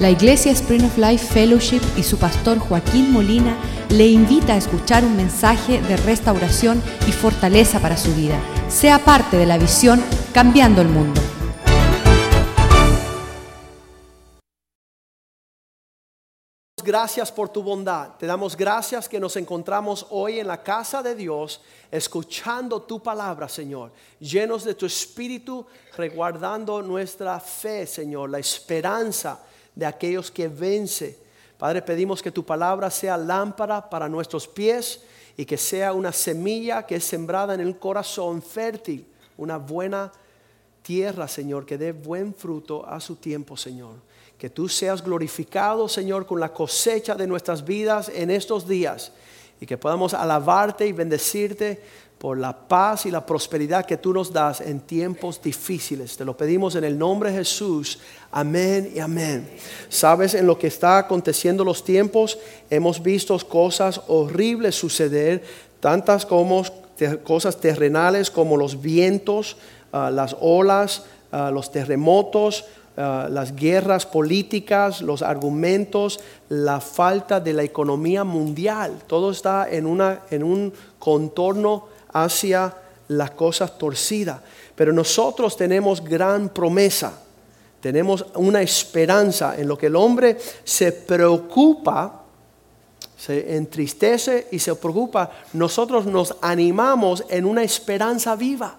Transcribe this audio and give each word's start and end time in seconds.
La 0.00 0.08
Iglesia 0.08 0.50
Spring 0.52 0.86
of 0.86 0.96
Life 0.96 1.26
Fellowship 1.26 1.82
y 1.94 2.02
su 2.02 2.16
pastor 2.16 2.58
Joaquín 2.58 3.12
Molina 3.12 3.54
le 3.90 4.06
invita 4.06 4.54
a 4.54 4.56
escuchar 4.56 5.04
un 5.04 5.14
mensaje 5.14 5.82
de 5.82 5.98
restauración 5.98 6.82
y 7.06 7.12
fortaleza 7.12 7.80
para 7.80 7.98
su 7.98 8.14
vida. 8.14 8.40
Sea 8.70 8.98
parte 9.00 9.36
de 9.36 9.44
la 9.44 9.58
visión 9.58 10.02
Cambiando 10.32 10.80
el 10.80 10.88
Mundo. 10.88 11.20
Gracias 16.82 17.30
por 17.30 17.50
tu 17.50 17.62
bondad. 17.62 18.16
Te 18.16 18.24
damos 18.24 18.56
gracias 18.56 19.06
que 19.06 19.20
nos 19.20 19.36
encontramos 19.36 20.06
hoy 20.08 20.40
en 20.40 20.46
la 20.46 20.62
casa 20.62 21.02
de 21.02 21.14
Dios, 21.14 21.60
escuchando 21.90 22.80
tu 22.80 23.02
palabra, 23.02 23.50
Señor, 23.50 23.92
llenos 24.18 24.64
de 24.64 24.74
tu 24.74 24.86
espíritu, 24.86 25.66
resguardando 25.94 26.80
nuestra 26.80 27.38
fe, 27.38 27.86
Señor, 27.86 28.30
la 28.30 28.38
esperanza 28.38 29.40
de 29.80 29.86
aquellos 29.86 30.30
que 30.30 30.46
vence. 30.46 31.16
Padre, 31.56 31.80
pedimos 31.80 32.20
que 32.20 32.30
tu 32.30 32.44
palabra 32.44 32.90
sea 32.90 33.16
lámpara 33.16 33.88
para 33.88 34.10
nuestros 34.10 34.46
pies 34.46 35.00
y 35.38 35.46
que 35.46 35.56
sea 35.56 35.94
una 35.94 36.12
semilla 36.12 36.84
que 36.84 36.96
es 36.96 37.04
sembrada 37.04 37.54
en 37.54 37.60
el 37.60 37.78
corazón 37.78 38.42
fértil, 38.42 39.06
una 39.38 39.56
buena 39.56 40.12
tierra, 40.82 41.26
Señor, 41.26 41.64
que 41.64 41.78
dé 41.78 41.92
buen 41.92 42.34
fruto 42.34 42.86
a 42.86 43.00
su 43.00 43.16
tiempo, 43.16 43.56
Señor. 43.56 43.94
Que 44.36 44.50
tú 44.50 44.68
seas 44.68 45.02
glorificado, 45.02 45.88
Señor, 45.88 46.26
con 46.26 46.40
la 46.40 46.52
cosecha 46.52 47.14
de 47.14 47.26
nuestras 47.26 47.64
vidas 47.64 48.10
en 48.14 48.30
estos 48.30 48.68
días 48.68 49.12
y 49.62 49.64
que 49.64 49.78
podamos 49.78 50.12
alabarte 50.12 50.86
y 50.86 50.92
bendecirte 50.92 51.82
por 52.20 52.36
la 52.36 52.52
paz 52.52 53.06
y 53.06 53.10
la 53.10 53.24
prosperidad 53.24 53.86
que 53.86 53.96
tú 53.96 54.12
nos 54.12 54.30
das 54.30 54.60
en 54.60 54.80
tiempos 54.80 55.40
difíciles. 55.40 56.18
Te 56.18 56.24
lo 56.26 56.36
pedimos 56.36 56.74
en 56.74 56.84
el 56.84 56.98
nombre 56.98 57.30
de 57.30 57.38
Jesús. 57.38 57.98
Amén 58.30 58.92
y 58.94 58.98
amén. 58.98 59.48
Sabes, 59.88 60.34
en 60.34 60.46
lo 60.46 60.58
que 60.58 60.66
está 60.66 60.98
aconteciendo 60.98 61.64
los 61.64 61.82
tiempos, 61.82 62.38
hemos 62.68 63.02
visto 63.02 63.38
cosas 63.48 64.02
horribles 64.08 64.74
suceder, 64.74 65.42
tantas 65.80 66.26
como 66.26 66.62
cosas 67.24 67.58
terrenales 67.58 68.30
como 68.30 68.58
los 68.58 68.82
vientos, 68.82 69.56
ah, 69.90 70.10
las 70.10 70.36
olas, 70.38 71.04
ah, 71.32 71.50
los 71.50 71.72
terremotos, 71.72 72.66
Ah, 73.02 73.28
las 73.30 73.54
guerras 73.56 74.04
políticas, 74.04 75.00
los 75.00 75.22
argumentos, 75.22 76.20
la 76.50 76.80
falta 76.80 77.40
de 77.40 77.54
la 77.54 77.62
economía 77.62 78.24
mundial. 78.24 78.98
Todo 79.06 79.30
está 79.30 79.70
en, 79.70 79.86
una, 79.86 80.22
en 80.30 80.42
un 80.42 80.70
contorno 80.98 81.86
hacia 82.12 82.74
las 83.08 83.32
cosas 83.32 83.76
torcidas. 83.78 84.40
Pero 84.74 84.92
nosotros 84.92 85.56
tenemos 85.56 86.02
gran 86.02 86.48
promesa. 86.48 87.12
Tenemos 87.80 88.24
una 88.34 88.62
esperanza 88.62 89.54
en 89.58 89.68
lo 89.68 89.76
que 89.76 89.86
el 89.86 89.96
hombre 89.96 90.36
se 90.64 90.92
preocupa, 90.92 92.22
se 93.16 93.56
entristece 93.56 94.48
y 94.50 94.58
se 94.58 94.74
preocupa. 94.74 95.30
Nosotros 95.54 96.06
nos 96.06 96.36
animamos 96.42 97.24
en 97.28 97.46
una 97.46 97.62
esperanza 97.62 98.36
viva. 98.36 98.76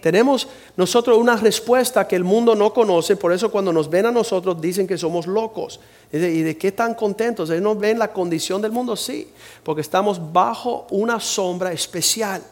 Tenemos 0.00 0.46
nosotros 0.76 1.18
una 1.18 1.36
respuesta 1.36 2.06
que 2.06 2.14
el 2.14 2.22
mundo 2.22 2.54
no 2.54 2.72
conoce, 2.72 3.16
por 3.16 3.32
eso 3.32 3.50
cuando 3.50 3.72
nos 3.72 3.90
ven 3.90 4.06
a 4.06 4.12
nosotros 4.12 4.60
dicen 4.60 4.86
que 4.86 4.96
somos 4.96 5.26
locos. 5.26 5.80
¿Y 6.12 6.18
de, 6.18 6.56
qué 6.56 6.70
tan 6.72 6.94
contentos? 6.94 7.50
¿Ellos 7.50 7.62
no 7.62 7.74
ven 7.74 7.98
la 7.98 8.12
condición 8.12 8.62
del 8.62 8.70
mundo? 8.70 8.94
Sí, 8.94 9.28
porque 9.64 9.82
estamos 9.82 10.32
bajo 10.32 10.86
una 10.90 11.18
sombra 11.18 11.72
especial. 11.72 12.42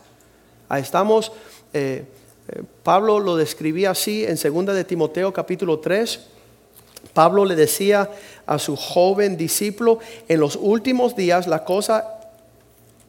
Estamos, 0.74 1.30
eh, 1.72 2.04
eh, 2.48 2.62
Pablo 2.82 3.20
lo 3.20 3.36
describía 3.36 3.90
así 3.90 4.24
en 4.24 4.36
2 4.36 4.74
de 4.74 4.84
Timoteo 4.84 5.32
capítulo 5.32 5.78
3. 5.78 6.20
Pablo 7.14 7.44
le 7.44 7.54
decía 7.54 8.10
a 8.46 8.58
su 8.58 8.76
joven 8.76 9.36
discípulo, 9.36 10.00
en 10.28 10.40
los 10.40 10.56
últimos 10.56 11.14
días 11.14 11.46
la 11.46 11.64
cosa 11.64 12.18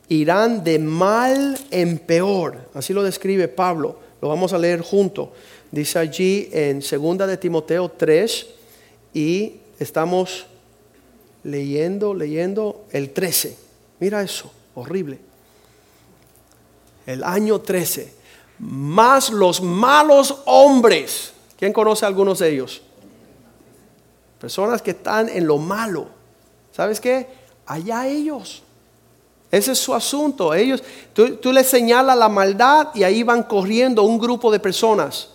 irán 0.08 0.64
de 0.64 0.78
mal 0.78 1.58
en 1.72 1.98
peor. 1.98 2.70
Así 2.74 2.94
lo 2.94 3.04
describe 3.04 3.48
Pablo. 3.48 3.98
Lo 4.22 4.30
vamos 4.30 4.54
a 4.54 4.58
leer 4.58 4.82
junto. 4.82 5.34
Dice 5.72 6.00
allí 6.00 6.50
en 6.52 6.80
2 6.80 7.18
de 7.28 7.38
Timoteo 7.38 7.90
3 7.90 8.48
y 9.14 9.56
estamos 9.80 10.46
leyendo, 11.44 12.14
leyendo 12.14 12.86
el 12.92 13.10
13. 13.10 13.58
Mira 14.00 14.22
eso, 14.22 14.52
horrible. 14.76 15.27
El 17.08 17.24
año 17.24 17.62
13. 17.62 18.14
Más 18.60 19.30
los 19.32 19.62
malos 19.62 20.44
hombres. 20.46 21.34
¿Quién 21.58 21.74
conoce 21.74 22.06
a 22.06 22.10
algunos 22.10 22.40
de 22.40 22.52
ellos? 22.52 22.82
Personas 24.40 24.82
que 24.82 24.92
están 24.92 25.30
en 25.30 25.48
lo 25.48 25.58
malo. 25.58 26.10
¿Sabes 26.72 27.00
qué? 27.00 27.28
Allá 27.66 28.06
ellos. 28.08 28.62
Ese 29.50 29.72
es 29.72 29.80
su 29.80 29.94
asunto. 29.94 30.54
Ellos, 30.54 30.84
tú, 31.14 31.52
les 31.54 31.68
señalas 31.68 32.18
la 32.18 32.28
maldad 32.28 32.90
y 32.94 33.04
ahí 33.04 33.24
van 33.24 33.44
corriendo 33.44 34.04
un 34.04 34.20
grupo 34.20 34.52
de 34.52 34.60
personas. 34.60 35.30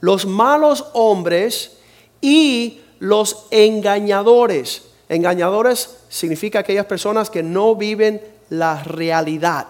Los 0.00 0.24
malos 0.24 0.86
hombres 0.94 1.76
y 2.22 2.80
los 3.00 3.46
engañadores. 3.50 4.82
Engañadores 5.10 5.98
significa 6.08 6.60
aquellas 6.60 6.86
personas 6.86 7.28
que 7.28 7.42
no 7.42 7.76
viven 7.76 8.22
la 8.48 8.82
realidad. 8.82 9.66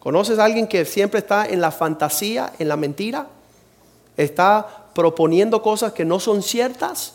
¿Conoces 0.00 0.38
a 0.38 0.46
alguien 0.46 0.66
que 0.66 0.84
siempre 0.86 1.20
está 1.20 1.46
en 1.46 1.60
la 1.60 1.70
fantasía, 1.70 2.54
en 2.58 2.68
la 2.68 2.76
mentira? 2.76 3.26
Está 4.16 4.66
proponiendo 4.94 5.62
cosas 5.62 5.92
que 5.92 6.06
no 6.06 6.18
son 6.18 6.42
ciertas. 6.42 7.12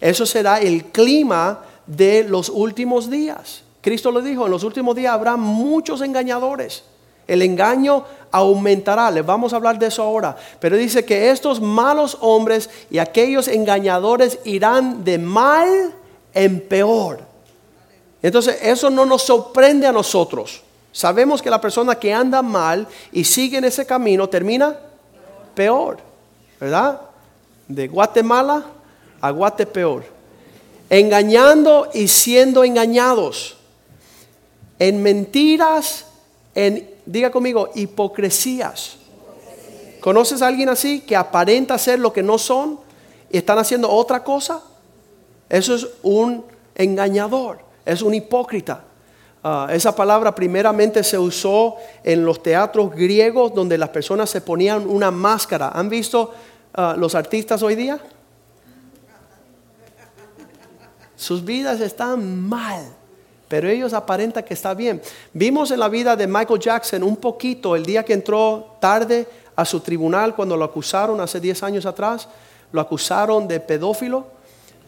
Eso 0.00 0.26
será 0.26 0.60
el 0.60 0.86
clima 0.86 1.60
de 1.86 2.24
los 2.24 2.48
últimos 2.48 3.08
días. 3.08 3.62
Cristo 3.80 4.10
lo 4.10 4.20
dijo, 4.20 4.46
en 4.46 4.50
los 4.50 4.64
últimos 4.64 4.96
días 4.96 5.12
habrá 5.12 5.36
muchos 5.36 6.00
engañadores. 6.00 6.82
El 7.28 7.40
engaño 7.40 8.04
aumentará, 8.32 9.08
les 9.12 9.24
vamos 9.24 9.52
a 9.52 9.56
hablar 9.56 9.78
de 9.78 9.86
eso 9.86 10.02
ahora. 10.02 10.36
Pero 10.58 10.76
dice 10.76 11.04
que 11.04 11.30
estos 11.30 11.60
malos 11.60 12.18
hombres 12.20 12.68
y 12.90 12.98
aquellos 12.98 13.46
engañadores 13.46 14.40
irán 14.44 15.04
de 15.04 15.18
mal 15.18 15.94
en 16.34 16.60
peor. 16.62 17.20
Entonces 18.22 18.58
eso 18.60 18.90
no 18.90 19.06
nos 19.06 19.22
sorprende 19.22 19.86
a 19.86 19.92
nosotros. 19.92 20.62
Sabemos 20.92 21.40
que 21.40 21.50
la 21.50 21.60
persona 21.60 21.94
que 21.94 22.12
anda 22.12 22.42
mal 22.42 22.86
y 23.10 23.24
sigue 23.24 23.56
en 23.56 23.64
ese 23.64 23.86
camino 23.86 24.28
termina 24.28 24.76
peor, 25.54 25.98
¿verdad? 26.60 27.00
De 27.66 27.88
Guatemala 27.88 28.66
a 29.20 29.30
Guatepeor. 29.30 30.04
Engañando 30.90 31.88
y 31.94 32.08
siendo 32.08 32.62
engañados 32.62 33.56
en 34.78 35.02
mentiras, 35.02 36.04
en, 36.54 36.90
diga 37.06 37.30
conmigo, 37.30 37.70
hipocresías. 37.74 38.96
¿Conoces 40.00 40.42
a 40.42 40.48
alguien 40.48 40.68
así 40.68 41.00
que 41.00 41.16
aparenta 41.16 41.78
ser 41.78 42.00
lo 42.00 42.12
que 42.12 42.22
no 42.22 42.36
son 42.36 42.80
y 43.30 43.38
están 43.38 43.58
haciendo 43.58 43.88
otra 43.88 44.22
cosa? 44.22 44.60
Eso 45.48 45.74
es 45.74 45.86
un 46.02 46.44
engañador, 46.74 47.60
es 47.86 48.02
un 48.02 48.12
hipócrita. 48.12 48.84
Ah, 49.44 49.68
esa 49.72 49.94
palabra 49.94 50.34
primeramente 50.34 51.02
se 51.02 51.18
usó 51.18 51.76
en 52.04 52.24
los 52.24 52.42
teatros 52.42 52.92
griegos 52.92 53.52
donde 53.52 53.76
las 53.76 53.88
personas 53.88 54.30
se 54.30 54.40
ponían 54.40 54.88
una 54.88 55.10
máscara. 55.10 55.70
¿Han 55.74 55.88
visto 55.88 56.32
ah, 56.74 56.94
los 56.96 57.14
artistas 57.14 57.62
hoy 57.62 57.74
día? 57.74 57.98
Sus 61.16 61.44
vidas 61.44 61.80
están 61.80 62.40
mal 62.40 62.84
pero 63.52 63.68
ellos 63.68 63.92
aparentan 63.92 64.44
que 64.44 64.54
está 64.54 64.72
bien. 64.72 65.02
Vimos 65.34 65.70
en 65.72 65.80
la 65.80 65.90
vida 65.90 66.16
de 66.16 66.26
Michael 66.26 66.58
Jackson 66.58 67.02
un 67.02 67.16
poquito 67.16 67.76
el 67.76 67.84
día 67.84 68.02
que 68.02 68.14
entró 68.14 68.78
tarde 68.80 69.28
a 69.54 69.66
su 69.66 69.80
tribunal 69.80 70.34
cuando 70.34 70.56
lo 70.56 70.64
acusaron 70.64 71.20
hace 71.20 71.38
10 71.38 71.62
años 71.64 71.84
atrás, 71.84 72.30
lo 72.72 72.80
acusaron 72.80 73.46
de 73.46 73.60
pedófilo. 73.60 74.24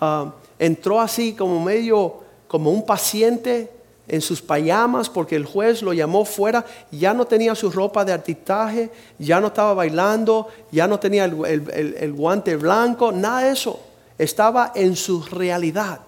Ah, 0.00 0.32
entró 0.58 0.99
así 0.99 1.34
como 1.34 1.62
medio, 1.62 2.20
como 2.49 2.70
un 2.70 2.87
paciente 2.87 3.70
en 4.06 4.21
sus 4.21 4.43
payamas 4.43 5.09
porque 5.09 5.37
el 5.37 5.47
juez 5.47 5.83
lo 5.83 5.93
llamó 5.93 6.25
fuera, 6.25 6.65
ya 6.91 7.15
no 7.15 7.27
tenía 7.27 7.55
su 7.55 7.71
ropa 7.71 8.05
de 8.05 8.12
artistaje, 8.12 8.91
ya 9.19 9.41
no 9.41 9.49
estaba 9.49 9.75
bailando, 9.75 10.49
ya 10.71 10.87
no 10.87 10.99
tenía 10.99 11.25
el 11.25 12.12
guante 12.12 12.56
blanco, 12.56 13.12
nada 13.12 13.41
de 13.41 13.53
eso. 13.53 13.81
Estaba 14.19 14.73
en 14.75 14.95
su 14.95 15.23
realidad. 15.23 16.01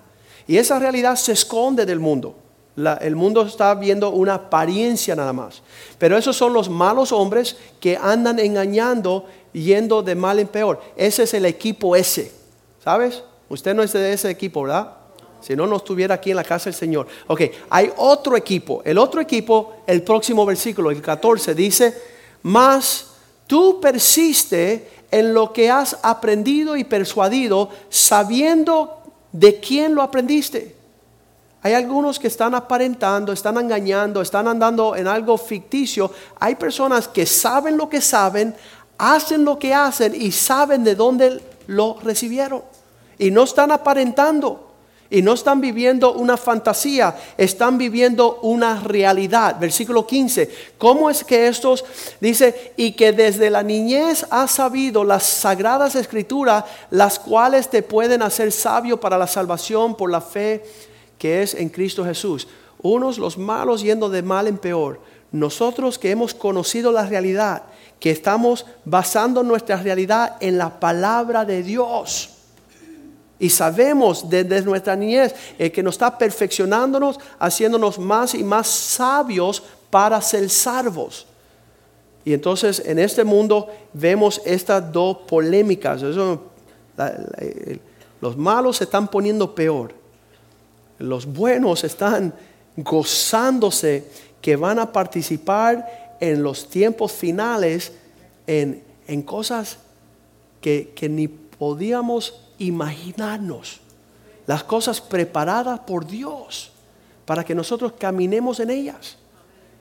Y 0.47 0.59
esa 0.59 0.79
realidad 0.79 1.17
se 1.17 1.33
esconde 1.33 1.87
del 1.87 1.99
mundo 1.99 2.37
el 2.77 3.17
mundo 3.17 3.43
está 3.43 3.75
viendo 3.75 4.11
una 4.11 4.35
apariencia 4.35 5.17
nada 5.17 5.33
más. 5.33 5.63
Pero 5.99 6.17
esos 6.17 6.37
son 6.37 6.53
los 6.53 6.69
malos 6.69 7.11
hombres 7.11 7.57
que 7.81 7.97
andan 7.97 8.39
engañando, 8.39 9.27
yendo 9.53 10.03
de 10.03 10.15
mal 10.15 10.39
en 10.39 10.49
peor. 10.49 10.81
Ese 10.97 11.23
es 11.23 11.33
el 11.35 11.47
equipo 11.47 11.97
ese. 11.97 12.33
¿Sabes? 12.85 13.23
Usted 13.49 13.75
no 13.75 13.83
es 13.83 13.93
de 13.93 14.13
ese 14.13 14.31
equipo, 14.31 14.63
¿verdad? 14.63 14.93
Si 15.41 15.55
no, 15.55 15.67
no 15.67 15.77
estuviera 15.77 16.15
aquí 16.17 16.31
en 16.31 16.37
la 16.37 16.45
casa 16.45 16.65
del 16.65 16.75
Señor. 16.75 17.07
Ok, 17.27 17.43
hay 17.71 17.93
otro 17.97 18.37
equipo. 18.37 18.83
El 18.85 18.99
otro 18.99 19.21
equipo, 19.21 19.77
el 19.87 20.03
próximo 20.03 20.45
versículo, 20.45 20.91
el 20.91 21.01
14, 21.01 21.55
dice, 21.55 21.95
mas 22.43 23.07
tú 23.47 23.81
persiste 23.81 24.91
en 25.11 25.33
lo 25.33 25.53
que 25.53 25.71
has 25.71 25.99
aprendido 26.03 26.77
y 26.77 26.85
persuadido, 26.85 27.71
sabiendo 27.89 28.97
¿De 29.37 29.61
quién 29.61 29.95
lo 29.95 30.01
aprendiste? 30.01 30.75
Hay 31.61 31.75
algunos 31.75 32.19
que 32.19 32.29
están 32.29 32.55
aparentando, 32.55 33.33
están 33.33 33.59
engañando, 33.59 34.23
están 34.23 34.49
andando 34.49 34.97
en 34.97 35.07
algo 35.07 35.37
ficticio. 35.37 36.11
Hay 36.41 36.55
personas 36.55 37.07
que 37.07 37.27
saben 37.27 37.77
lo 37.77 37.87
que 37.87 38.01
saben, 38.01 38.55
hacen 38.97 39.45
lo 39.45 39.59
que 39.59 39.75
hacen 39.75 40.15
y 40.15 40.33
saben 40.33 40.85
de 40.85 40.95
dónde 40.95 41.43
lo 41.67 41.99
recibieron. 42.03 42.63
Y 43.19 43.31
no 43.31 43.43
están 43.43 43.73
aparentando. 43.73 44.66
Y 45.09 45.23
no 45.23 45.35
están 45.35 45.61
viviendo 45.61 46.15
una 46.15 46.37
fantasía, 46.37 47.17
están 47.37 47.79
viviendo 47.79 48.41
una 48.43 48.81
realidad. 48.81 49.57
Versículo 49.59 50.07
15. 50.07 50.51
¿Cómo 50.79 51.09
es 51.09 51.23
que 51.23 51.47
estos, 51.47 51.85
dice, 52.21 52.73
y 52.77 52.93
que 52.93 53.13
desde 53.13 53.51
la 53.51 53.63
niñez 53.63 54.27
has 54.31 54.51
sabido 54.51 55.05
las 55.05 55.23
sagradas 55.23 55.95
escrituras, 55.95 56.65
las 56.91 57.19
cuales 57.19 57.69
te 57.69 57.83
pueden 57.83 58.23
hacer 58.23 58.51
sabio 58.51 58.99
para 58.99 59.17
la 59.17 59.27
salvación 59.27 59.97
por 59.97 60.11
la 60.11 60.21
fe 60.21 60.65
que 61.19 61.43
es 61.43 61.55
en 61.55 61.69
Cristo 61.69 62.05
Jesús? 62.05 62.49
Unos 62.83 63.19
los 63.19 63.39
malos 63.39 63.83
yendo 63.83 64.09
de 64.09 64.23
mal 64.23 64.49
en 64.49 64.59
peor. 64.59 65.01
Nosotros 65.31 65.99
que 65.99 66.11
hemos 66.11 66.35
conocido 66.35 66.91
la 66.91 67.07
realidad, 67.07 67.63
que 68.01 68.11
estamos 68.11 68.67
basando 68.85 69.43
nuestra 69.43 69.77
realidad 69.77 70.37
en 70.41 70.59
la 70.59 70.81
palabra 70.81 71.45
de 71.45 71.63
Dios 71.63 72.36
y 73.39 73.51
sabemos 73.51 74.29
desde 74.29 74.63
nuestra 74.63 74.97
niñez 74.97 75.35
eh, 75.59 75.71
que 75.71 75.83
nos 75.83 75.97
está 75.97 76.17
perfeccionándonos, 76.17 77.19
haciéndonos 77.39 77.99
más 77.99 78.35
y 78.35 78.43
más 78.43 78.67
sabios 78.67 79.63
para 79.91 80.21
ser 80.23 80.49
salvos. 80.49 81.27
Y 82.25 82.33
entonces 82.33 82.83
en 82.85 82.99
este 82.99 83.25
mundo 83.25 83.69
vemos 83.93 84.41
estas 84.45 84.91
dos 84.91 85.19
polémicas. 85.29 86.03
los 88.21 88.37
malos 88.37 88.79
se 88.79 88.85
están 88.85 89.09
poniendo 89.09 89.55
peor. 89.55 89.95
Los 90.99 91.27
buenos 91.27 91.85
están 91.85 92.33
gozándose 92.77 94.09
que 94.41 94.57
van 94.57 94.79
a 94.79 94.91
participar 94.93 96.17
en 96.21 96.43
los 96.43 96.69
tiempos 96.69 97.13
finales 97.13 97.93
en, 98.47 98.83
cosas 99.25 99.79
que, 100.61 100.93
que 100.97 101.09
ni 101.09 101.29
podíamos 101.29 102.46
imaginarnos 102.59 103.81
las 104.47 104.65
cosas 104.65 105.01
preparadas 105.01 105.81
por 105.81 106.07
Dios 106.07 106.71
para 107.25 107.45
que 107.45 107.55
nosotros 107.55 107.93
caminemos 107.99 108.61
en 108.61 108.71
ellas. 108.71 109.17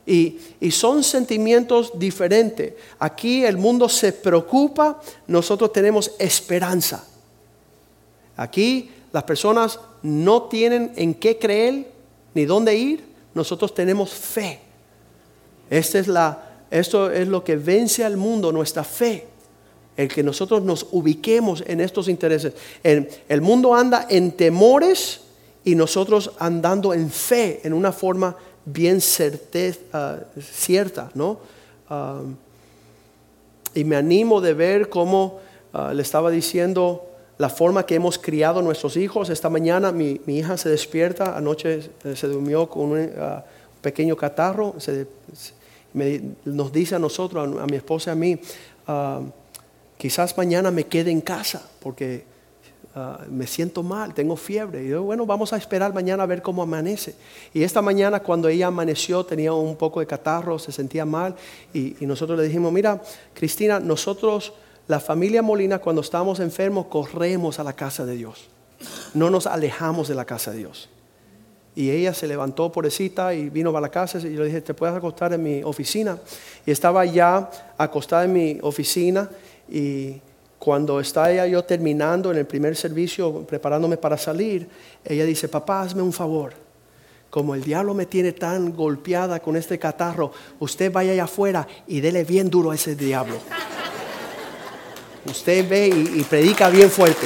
Y, 0.08 0.40
son 0.72 1.04
sentimientos 1.04 1.98
diferentes. 1.98 2.74
Aquí 3.00 3.44
el 3.44 3.58
mundo 3.58 3.90
se 3.90 4.12
preocupa, 4.12 5.02
nosotros 5.28 5.74
tenemos 5.74 6.12
esperanza. 6.20 7.06
Aquí 8.38 8.92
las 9.12 9.24
personas 9.24 9.80
no 10.04 10.44
tienen 10.44 10.92
en 10.96 11.14
qué 11.14 11.40
creer 11.40 11.92
ni 12.34 12.46
dónde 12.46 12.76
ir, 12.76 13.06
nosotros 13.34 13.74
tenemos 13.74 14.12
fe. 14.14 14.60
Esta 15.70 16.00
es 16.00 16.08
la, 16.08 16.44
esto 16.70 17.10
es 17.10 17.28
lo 17.28 17.44
que 17.44 17.56
vence 17.56 18.04
al 18.04 18.18
mundo, 18.18 18.52
nuestra 18.52 18.84
fe 18.84 19.35
el 19.98 20.08
que 20.08 20.24
nosotros 20.24 20.64
nos 20.64 20.88
ubiquemos 20.92 21.64
en 21.68 21.82
estos 21.82 22.08
intereses. 22.08 22.54
el 22.84 23.42
mundo 23.42 23.74
anda 23.74 24.08
en 24.10 24.32
temores 24.32 25.22
y 25.66 25.76
nosotros 25.76 26.32
andando 26.38 26.94
en 26.94 27.10
fe, 27.10 27.60
en 27.64 27.74
una 27.74 27.92
forma 27.92 28.38
bien 28.66 29.00
ah, 29.94 30.18
cierta, 30.40 31.12
¿no? 31.16 31.40
Ah, 31.90 32.22
y 33.74 33.84
me 33.84 33.96
animo 33.96 34.40
de 34.42 34.54
ver 34.54 34.90
cómo 34.90 35.40
ah, 35.74 35.92
le 35.94 36.04
estaba 36.04 36.30
diciendo 36.30 37.08
la 37.38 37.50
forma 37.50 37.86
que 37.86 37.96
hemos 37.96 38.18
criado 38.18 38.62
nuestros 38.62 38.96
hijos. 38.96 39.30
Esta 39.30 39.50
mañana 39.50 39.92
mi, 39.92 40.20
hija 40.28 40.56
se 40.56 40.70
despierta, 40.70 41.36
anoche 41.36 41.90
se 42.16 42.28
durmió 42.28 42.70
con 42.70 42.92
un 42.92 43.12
pequeño 43.82 44.16
catarro, 44.16 44.76
nos 46.46 46.72
dice 46.72 46.96
a 46.96 47.00
nosotros, 47.00 47.60
a, 47.60 47.66
mi 47.66 47.76
esposa 47.76 48.12
y 48.12 48.14
a 48.14 48.16
mí, 48.16 48.40
Quizás 49.98 50.38
mañana 50.38 50.72
me 50.72 50.86
quede 50.86 51.12
en 51.12 51.22
casa 51.22 51.68
porque 51.80 52.26
ah, 52.96 53.22
me 53.30 53.48
siento 53.48 53.82
mal, 53.82 54.14
tengo 54.14 54.36
fiebre. 54.36 54.84
Y 54.84 54.90
yo, 54.90 55.04
bueno, 55.04 55.26
vamos 55.26 55.54
a 55.54 55.58
esperar 55.58 55.94
mañana 55.94 56.24
a 56.24 56.26
ver 56.26 56.42
cómo 56.42 56.64
amanece. 56.64 57.16
Y 57.54 57.64
esta 57.64 57.82
mañana 57.82 58.20
cuando 58.20 58.50
ella 58.50 58.68
amaneció 58.68 59.26
tenía 59.26 59.54
un 59.54 59.76
poco 59.78 60.02
de 60.02 60.08
catarro, 60.08 60.60
se 60.60 60.72
sentía 60.72 61.06
mal. 61.06 61.36
Y, 61.74 61.96
nosotros 62.02 62.38
le 62.38 62.46
dijimos, 62.46 62.72
mira, 62.74 63.02
Cristina, 63.34 63.80
nosotros, 63.80 64.54
la 64.88 65.00
familia 65.00 65.42
Molina, 65.42 65.80
cuando 65.80 66.02
estamos 66.02 66.40
enfermos, 66.40 66.88
corremos 66.88 67.60
a 67.60 67.64
la 67.64 67.74
casa 67.74 68.06
de 68.06 68.16
Dios. 68.16 68.48
No 69.14 69.30
nos 69.30 69.48
alejamos 69.48 70.10
de 70.10 70.16
la 70.16 70.26
casa 70.26 70.52
de 70.52 70.58
Dios. 70.58 70.90
Y 71.74 71.90
ella 71.90 72.14
se 72.14 72.28
levantó 72.28 72.72
pobrecita 72.72 73.34
y 73.34 73.50
vino 73.50 73.76
a 73.76 73.82
la 73.82 73.90
casa 73.90 74.18
y 74.20 74.34
yo 74.34 74.40
le 74.40 74.46
dije, 74.46 74.62
¿te 74.62 74.74
puedes 74.74 74.96
acostar 74.96 75.34
en 75.34 75.44
mi 75.44 75.62
oficina? 75.62 76.18
Y 76.66 76.72
estaba 76.72 77.04
ya 77.04 77.50
acostada 77.78 78.24
en 78.24 78.32
mi 78.32 78.60
oficina 78.62 79.30
y 79.70 80.22
cuando 80.60 81.00
estaba 81.00 81.46
yo 81.46 81.64
terminando 81.64 82.32
en 82.32 82.38
el 82.38 82.46
primer 82.46 82.76
servicio, 82.76 83.46
preparándome 83.46 83.98
para 83.98 84.18
salir, 84.18 84.68
ella 85.04 85.26
dice, 85.26 85.48
papá, 85.48 85.82
hazme 85.82 86.02
un 86.02 86.14
favor. 86.14 86.54
Como 87.30 87.54
el 87.54 87.64
diablo 87.64 87.94
me 87.94 88.06
tiene 88.06 88.32
tan 88.32 88.74
golpeada 88.74 89.40
con 89.40 89.58
este 89.58 89.78
catarro, 89.78 90.32
usted 90.60 90.92
vaya 90.92 91.12
allá 91.12 91.26
afuera 91.26 91.68
y 91.86 92.00
dele 92.00 92.24
bien 92.24 92.50
duro 92.50 92.72
a 92.72 92.76
ese 92.76 92.96
diablo. 92.96 93.36
Usted 95.26 95.68
ve 95.68 95.88
y 95.88 96.24
predica 96.24 96.70
bien 96.70 96.90
fuerte. 96.90 97.26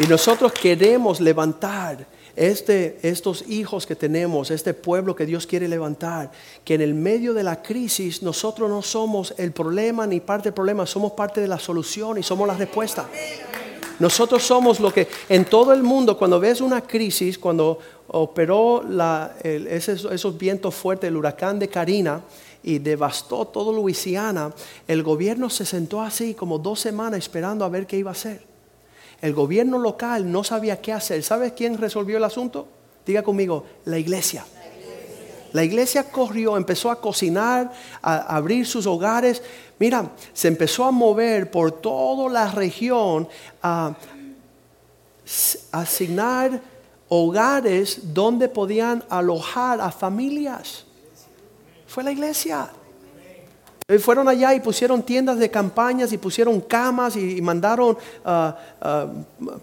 Y 0.00 0.06
nosotros 0.06 0.52
queremos 0.52 1.20
levantar 1.20 2.06
este, 2.38 2.98
estos 3.02 3.44
hijos 3.48 3.84
que 3.84 3.96
tenemos, 3.96 4.50
este 4.52 4.72
pueblo 4.72 5.16
que 5.16 5.26
Dios 5.26 5.46
quiere 5.46 5.66
levantar, 5.66 6.30
que 6.64 6.74
en 6.74 6.80
el 6.80 6.94
medio 6.94 7.34
de 7.34 7.42
la 7.42 7.60
crisis 7.62 8.22
nosotros 8.22 8.70
no 8.70 8.80
somos 8.80 9.34
el 9.38 9.50
problema 9.50 10.06
ni 10.06 10.20
parte 10.20 10.44
del 10.44 10.54
problema, 10.54 10.86
somos 10.86 11.12
parte 11.12 11.40
de 11.40 11.48
la 11.48 11.58
solución 11.58 12.16
y 12.16 12.22
somos 12.22 12.46
la 12.46 12.54
respuesta. 12.54 13.08
Nosotros 13.98 14.44
somos 14.44 14.78
lo 14.78 14.92
que 14.92 15.08
en 15.28 15.44
todo 15.46 15.72
el 15.72 15.82
mundo, 15.82 16.16
cuando 16.16 16.38
ves 16.38 16.60
una 16.60 16.82
crisis, 16.82 17.36
cuando 17.36 17.80
operó 18.06 18.84
esos, 19.42 20.38
vientos 20.38 20.74
fuertes, 20.74 21.08
el 21.08 21.16
huracán 21.16 21.58
de 21.58 21.68
Karina, 21.68 22.22
y 22.62 22.78
devastó 22.78 23.46
todo 23.46 23.72
Luisiana, 23.72 24.52
el 24.86 25.02
gobierno 25.02 25.50
se 25.50 25.64
sentó 25.64 26.00
así 26.00 26.34
como 26.34 26.58
dos 26.58 26.78
semanas 26.78 27.18
esperando 27.18 27.64
a 27.64 27.68
ver 27.68 27.86
qué 27.86 27.96
iba 27.96 28.10
a 28.10 28.12
hacer. 28.12 28.47
El 29.20 29.34
gobierno 29.34 29.78
local 29.78 30.30
no 30.30 30.44
sabía 30.44 30.80
qué 30.80 30.92
hacer. 30.92 31.22
¿Sabes 31.22 31.52
quién 31.52 31.76
resolvió 31.76 32.16
el 32.16 32.24
asunto? 32.24 32.68
Diga 33.04 33.22
conmigo, 33.22 33.64
la 33.84 33.98
iglesia. 33.98 34.44
La 35.52 35.64
iglesia 35.64 36.04
corrió, 36.10 36.56
empezó 36.56 36.90
a 36.90 37.00
cocinar, 37.00 37.72
a 38.02 38.36
abrir 38.36 38.66
sus 38.66 38.86
hogares. 38.86 39.42
Mira, 39.78 40.10
se 40.32 40.48
empezó 40.48 40.84
a 40.84 40.90
mover 40.90 41.50
por 41.50 41.72
toda 41.72 42.30
la 42.30 42.50
región 42.50 43.28
a 43.62 43.94
asignar 45.72 46.60
hogares 47.08 48.14
donde 48.14 48.48
podían 48.48 49.02
alojar 49.08 49.80
a 49.80 49.90
familias. 49.90 50.84
Fue 51.86 52.04
la 52.04 52.12
iglesia. 52.12 52.70
Fueron 53.96 54.28
allá 54.28 54.52
y 54.52 54.60
pusieron 54.60 55.02
tiendas 55.02 55.38
de 55.38 55.50
campañas 55.50 56.12
y 56.12 56.18
pusieron 56.18 56.60
camas 56.60 57.16
y, 57.16 57.40
mandaron 57.40 57.96
ah, 58.22 58.54
ah, 58.82 59.06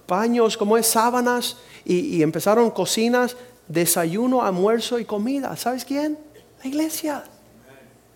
paños, 0.07 0.57
como 0.57 0.77
es, 0.77 0.87
sábanas 0.87 1.57
y, 1.85 2.17
y, 2.17 2.23
empezaron 2.23 2.71
cocinas, 2.71 3.37
desayuno, 3.67 4.41
almuerzo 4.41 4.97
y 4.97 5.05
comida. 5.05 5.55
¿Sabes 5.55 5.85
quién? 5.85 6.17
La 6.63 6.67
iglesia. 6.67 7.23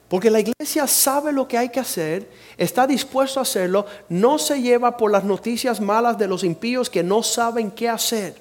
Porque 0.07 0.31
la 0.31 0.39
iglesia 0.39 0.87
sabe 0.87 1.31
lo 1.31 1.47
que 1.47 1.59
hay 1.59 1.69
que 1.69 1.79
hacer, 1.79 2.27
está 2.57 2.87
dispuesto 2.87 3.37
a 3.37 3.43
hacerlo, 3.43 3.85
no 4.09 4.39
se 4.39 4.59
lleva 4.63 4.97
por 4.97 5.11
las 5.11 5.23
noticias 5.23 5.79
malas 5.79 6.17
de 6.17 6.27
los 6.27 6.43
impíos 6.43 6.89
que 6.89 7.03
no 7.03 7.21
saben 7.21 7.69
qué 7.69 7.87
hacer. 7.87 8.33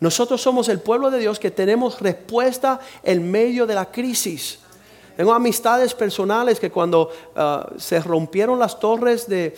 Nosotros 0.00 0.42
somos 0.42 0.68
el 0.68 0.80
pueblo 0.80 1.12
de 1.12 1.20
Dios 1.20 1.38
que 1.38 1.52
tenemos 1.52 2.00
respuesta 2.00 2.80
en 3.04 3.30
medio 3.30 3.64
de 3.64 3.76
la 3.76 3.92
crisis. 3.92 4.58
Tengo 5.16 5.32
amistades 5.32 5.94
personales 5.94 6.58
que 6.58 6.70
cuando 6.70 7.10
ah, 7.36 7.70
se 7.78 8.00
rompieron 8.00 8.58
las 8.58 8.78
torres 8.80 9.28
de, 9.28 9.54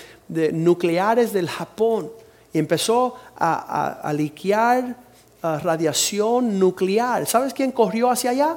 nucleares 0.52 1.32
del 1.32 1.48
Japón 1.48 2.10
y 2.52 2.58
empezó 2.58 3.14
a, 3.36 4.12
liquear 4.14 4.96
ah, 5.42 5.58
radiación 5.62 6.58
nuclear, 6.58 7.26
¿sabes 7.26 7.54
quién 7.54 7.72
corrió 7.72 8.10
hacia 8.10 8.30
allá? 8.30 8.56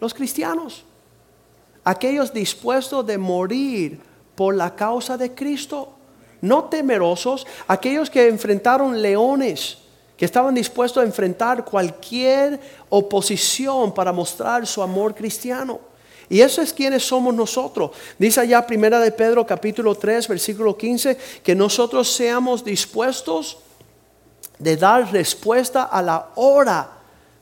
Los 0.00 0.12
cristianos. 0.12 0.84
Aquellos 1.82 2.32
dispuestos 2.32 3.06
de 3.06 3.16
morir 3.16 4.00
por 4.34 4.54
la 4.54 4.74
causa 4.74 5.16
de 5.16 5.34
Cristo. 5.34 5.94
No 6.40 6.64
temerosos, 6.64 7.46
aquellos 7.66 8.10
que 8.10 8.28
enfrentaron 8.28 9.00
leones, 9.00 9.78
que 10.16 10.24
estaban 10.24 10.54
dispuestos 10.54 11.02
a 11.02 11.06
enfrentar 11.06 11.64
cualquier 11.64 12.60
oposición 12.88 13.92
para 13.92 14.12
mostrar 14.12 14.66
su 14.66 14.82
amor 14.82 15.14
cristiano. 15.14 15.87
Y 16.30 16.40
eso 16.40 16.60
es 16.60 16.72
quienes 16.72 17.04
somos 17.04 17.34
nosotros. 17.34 17.92
Dice 18.18 18.40
allá 18.40 18.66
primera 18.66 19.00
de 19.00 19.12
Pedro 19.12 19.46
capítulo 19.46 19.94
3 19.94 20.28
versículo 20.28 20.76
15 20.76 21.16
que 21.42 21.54
nosotros 21.54 22.12
seamos 22.12 22.62
dispuestos 22.62 23.58
de 24.58 24.76
dar 24.76 25.10
respuesta 25.12 25.84
a 25.84 26.02
la 26.02 26.30
hora 26.34 26.90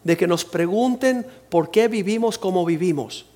de 0.04 0.16
que 0.16 0.26
nos 0.26 0.44
pregunten 0.44 1.26
por 1.48 1.70
qué 1.70 1.88
vivimos 1.88 2.38
como 2.38 2.64
vivimos. 2.64 3.26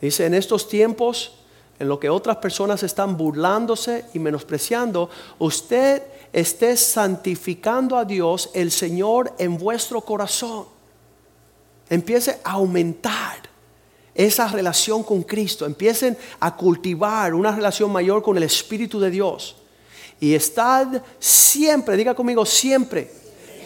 Dice, 0.00 0.26
en 0.26 0.34
estos 0.34 0.68
tiempos 0.68 1.32
en 1.78 1.88
lo 1.88 1.98
que 1.98 2.10
otras 2.10 2.36
personas 2.36 2.82
están 2.82 3.16
burlándose 3.16 4.04
y 4.12 4.18
menospreciando, 4.18 5.08
usted 5.38 6.02
esté 6.30 6.76
santificando 6.76 7.96
a 7.96 8.04
Dios, 8.04 8.50
el 8.52 8.70
Señor, 8.70 9.32
en 9.38 9.56
vuestro 9.56 10.02
corazón. 10.02 10.66
Empiece 11.88 12.38
a 12.44 12.52
aumentar 12.52 13.49
esa 14.24 14.48
relación 14.48 15.02
con 15.02 15.22
Cristo. 15.22 15.66
Empiecen 15.66 16.16
a 16.38 16.54
cultivar 16.56 17.34
una 17.34 17.54
relación 17.54 17.90
mayor 17.90 18.22
con 18.22 18.36
el 18.36 18.42
Espíritu 18.42 19.00
de 19.00 19.10
Dios. 19.10 19.56
Y 20.20 20.34
estad 20.34 21.02
siempre, 21.18 21.96
diga 21.96 22.14
conmigo, 22.14 22.44
siempre 22.44 23.10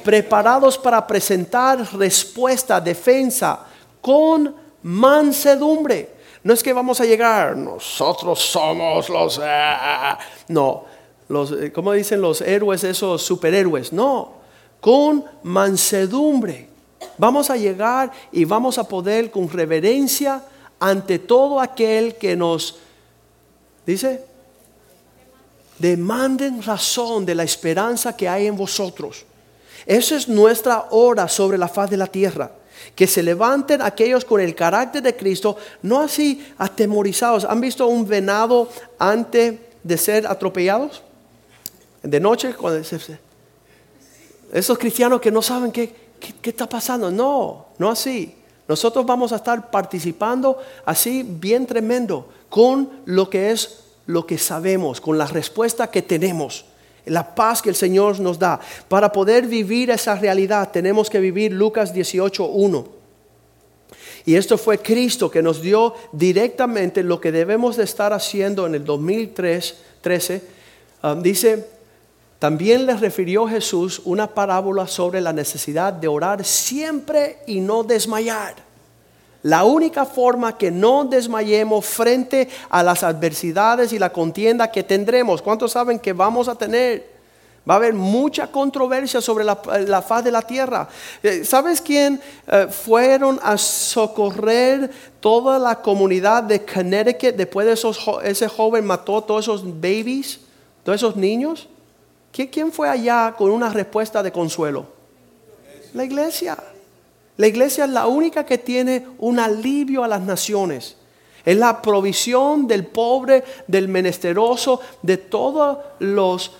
preparados 0.05 0.77
para 0.77 1.07
presentar 1.07 1.97
respuesta, 1.97 2.81
defensa 2.81 3.67
con 4.01 4.55
mansedumbre 4.83 6.15
no 6.45 6.53
es 6.53 6.63
que 6.63 6.75
vamos 6.75 7.01
a 7.01 7.07
llegar, 7.07 7.57
nosotros 7.57 8.39
somos 8.39 9.09
los... 9.09 9.39
Ah, 9.39 9.79
ah, 9.81 10.11
ah". 10.11 10.19
no, 10.49 10.85
los, 11.29 11.53
eh, 11.53 11.73
¿cómo 11.73 11.93
dicen 11.93 12.21
los 12.21 12.43
héroes, 12.43 12.85
esos 12.85 13.23
superhéroes? 13.23 13.95
No, 13.95 14.35
con 14.79 15.25
mansedumbre. 15.43 16.69
Vamos 17.19 17.51
a 17.51 17.57
llegar 17.57 18.11
y 18.33 18.45
vamos 18.45 18.79
a 18.79 18.85
poder 18.85 19.31
con 19.31 19.49
reverencia 19.49 20.43
ante 20.81 21.19
todo 21.19 21.61
aquel 21.61 22.17
que 22.17 22.37
nos, 22.37 22.77
dice, 23.87 24.23
demanden 25.79 26.63
razón 26.63 27.25
de 27.25 27.35
la 27.35 27.45
esperanza 27.45 28.17
que 28.17 28.29
hay 28.29 28.47
en 28.47 28.57
vosotros. 28.57 29.25
Esa 29.87 30.17
es 30.17 30.29
nuestra 30.29 30.87
hora 30.91 31.29
sobre 31.29 31.59
la 31.59 31.69
faz 31.69 31.91
de 31.91 31.97
la 31.97 32.07
tierra 32.07 32.51
que 32.95 33.07
se 33.07 33.23
levanten 33.23 33.83
aquellos 33.83 34.25
con 34.25 34.41
el 34.41 34.55
carácter 34.55 35.03
de 35.03 35.17
Cristo, 35.17 35.57
no 35.83 36.01
así 36.01 36.47
atemorizados. 36.59 37.45
¿Han 37.45 37.61
visto 37.61 37.87
un 37.87 38.07
venado 38.07 38.69
antes 38.99 39.55
de 39.83 39.97
ser 39.97 40.27
atropellados? 40.27 41.03
De 42.03 42.21
noche, 42.21 42.55
esos 44.53 44.79
cristianos 44.79 45.21
que 45.21 45.31
no 45.31 45.41
saben 45.41 45.73
qué, 45.73 46.04
qué 46.33 46.51
está 46.51 46.69
pasando. 46.69 47.11
No, 47.11 47.67
no 47.79 47.91
así. 47.91 48.35
Nosotros 48.67 49.05
vamos 49.05 49.33
a 49.33 49.37
estar 49.37 49.71
participando 49.71 50.59
así 50.87 51.23
bien 51.23 51.67
tremendo 51.67 52.29
con 52.49 52.91
lo 53.05 53.29
que 53.29 53.51
es 53.51 53.81
lo 54.07 54.27
que 54.27 54.39
sabemos, 54.39 55.01
con 55.01 55.19
la 55.19 55.27
respuesta 55.27 55.91
que 55.91 56.03
tenemos 56.03 56.65
la 57.07 57.35
paz 57.35 57.61
que 57.63 57.69
el 57.69 57.75
Señor 57.75 58.21
nos 58.21 58.39
da. 58.39 58.61
Para 58.89 59.13
poder 59.13 59.47
vivir 59.47 59.91
esa 59.91 60.15
realidad 60.15 60.71
tenemos 60.73 61.11
que 61.11 61.21
vivir 61.21 61.53
Lucas 61.53 61.95
18.1. 61.95 62.87
Y 64.27 64.37
esto 64.37 64.57
fue 64.57 64.79
Cristo 64.79 65.31
que 65.31 65.43
nos 65.43 65.61
dio 65.61 65.95
directamente 66.13 67.03
lo 67.03 67.21
que 67.21 67.31
debemos 67.31 67.77
de 67.77 67.85
estar 67.85 68.13
haciendo 68.13 68.67
en 68.67 68.75
el 68.75 68.85
2013. 68.85 70.43
Um, 71.03 71.23
dice, 71.23 71.69
también 72.39 72.87
les 72.87 73.01
refirió 73.01 73.47
Jesús 73.49 74.03
una 74.05 74.27
parábola 74.27 74.87
sobre 74.87 75.21
la 75.21 75.33
necesidad 75.33 75.93
de 75.93 76.09
orar 76.09 76.45
siempre 76.45 77.39
y 77.47 77.61
no 77.61 77.83
desmayar. 77.83 78.55
La 79.43 79.65
única 79.65 80.07
forma 80.07 80.57
que 80.57 80.71
no 80.71 81.05
desmayemos 81.05 81.85
frente 81.85 82.49
a 82.71 82.83
las 82.83 83.03
adversidades 83.03 83.93
y 83.93 83.99
la 83.99 84.11
contienda 84.11 84.71
que 84.71 84.83
tendremos. 84.83 85.43
¿Cuántos 85.43 85.73
saben 85.73 85.99
que 85.99 86.15
vamos 86.15 86.49
a 86.49 86.55
tener? 86.55 87.15
Va 87.69 87.75
a 87.75 87.77
haber 87.77 87.95
mucha 87.95 88.47
controversia 88.47 89.21
sobre 89.21 89.45
la, 89.45 89.57
faz 90.03 90.25
de 90.25 90.31
la 90.31 90.43
tierra. 90.43 90.89
Eh, 91.23 91.45
¿Sabes 91.45 91.81
quién 91.81 92.21
eh, 92.47 92.69
fueron 92.71 93.41
a 93.43 93.57
socorrer 93.57 94.91
toda 95.21 95.59
la 95.59 95.81
comunidad 95.81 96.43
de 96.43 96.65
Connecticut 96.65 97.37
después 97.37 97.67
de 97.67 97.73
esos, 97.73 97.99
ese 98.23 98.49
joven 98.49 98.85
mató 98.85 99.19
a 99.19 99.27
todos 99.27 99.45
esos 99.45 99.65
babies, 99.81 100.41
todos 100.83 100.97
esos 100.97 101.17
niños? 101.17 101.69
¿Quién 102.35 102.73
fue 102.73 102.89
allá 102.89 103.33
con 103.39 103.53
una 103.53 103.69
respuesta 103.69 104.21
de 104.21 104.33
consuelo? 104.33 104.87
La 105.93 106.03
iglesia. 106.03 106.59
La 107.37 107.47
iglesia 107.47 107.85
es 107.85 107.91
la 107.91 108.09
única 108.09 108.45
que 108.45 108.59
tiene 108.59 109.07
un 109.19 109.39
alivio 109.39 110.03
a 110.03 110.09
las 110.09 110.21
naciones. 110.21 110.97
Es 111.45 111.57
la 111.57 111.81
provisión 111.81 112.67
del 112.67 112.87
pobre, 112.87 113.45
del 113.69 113.87
menesteroso, 113.87 114.81
de 115.03 115.17
todos 115.17 115.79
los, 116.01 116.51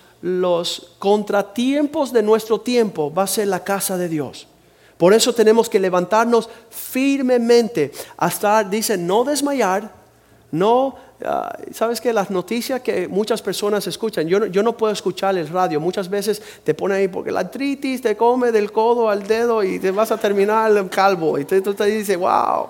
contratiempos 0.97 2.13
de 2.13 2.23
nuestro 2.23 2.61
tiempo. 2.61 3.13
Va 3.13 3.23
a 3.23 3.27
ser 3.27 3.47
la 3.49 3.63
casa 3.63 3.97
de 3.97 4.07
Dios. 4.07 4.47
Por 4.97 5.13
eso 5.13 5.33
tenemos 5.33 5.69
que 5.69 5.79
levantarnos 5.79 6.49
firmemente 6.69 7.91
hasta, 8.15 8.63
dice, 8.63 8.97
no 8.97 9.25
desmayar, 9.25 9.91
no 10.57 10.95
Ah, 11.23 11.57
sabes 11.71 12.01
que 12.01 12.11
las 12.11 12.29
noticias 12.29 12.81
que 12.81 13.07
muchas 13.07 13.41
personas 13.41 13.87
escuchan, 13.87 14.27
yo 14.27 14.37
no, 14.37 14.47
yo 14.47 14.61
no 14.61 14.75
puedo 14.75 14.91
escuchar 14.91 15.37
el 15.37 15.47
radio, 15.47 15.79
muchas 15.79 16.09
veces 16.09 16.41
te 16.61 16.73
pone 16.73 16.95
ahí 16.95 17.07
porque 17.07 17.31
la 17.31 17.39
artritis 17.39 18.01
te 18.01 18.17
come 18.17 18.51
del 18.51 18.73
codo 18.73 19.09
al 19.09 19.25
dedo 19.25 19.63
y 19.63 19.79
te 19.79 19.91
vas 19.91 20.11
a 20.11 20.17
terminar 20.17 20.89
calvo 20.89 21.39
y 21.39 21.45
tú 21.45 21.73
te 21.73 21.85
dices, 21.85 22.17
wow. 22.17 22.67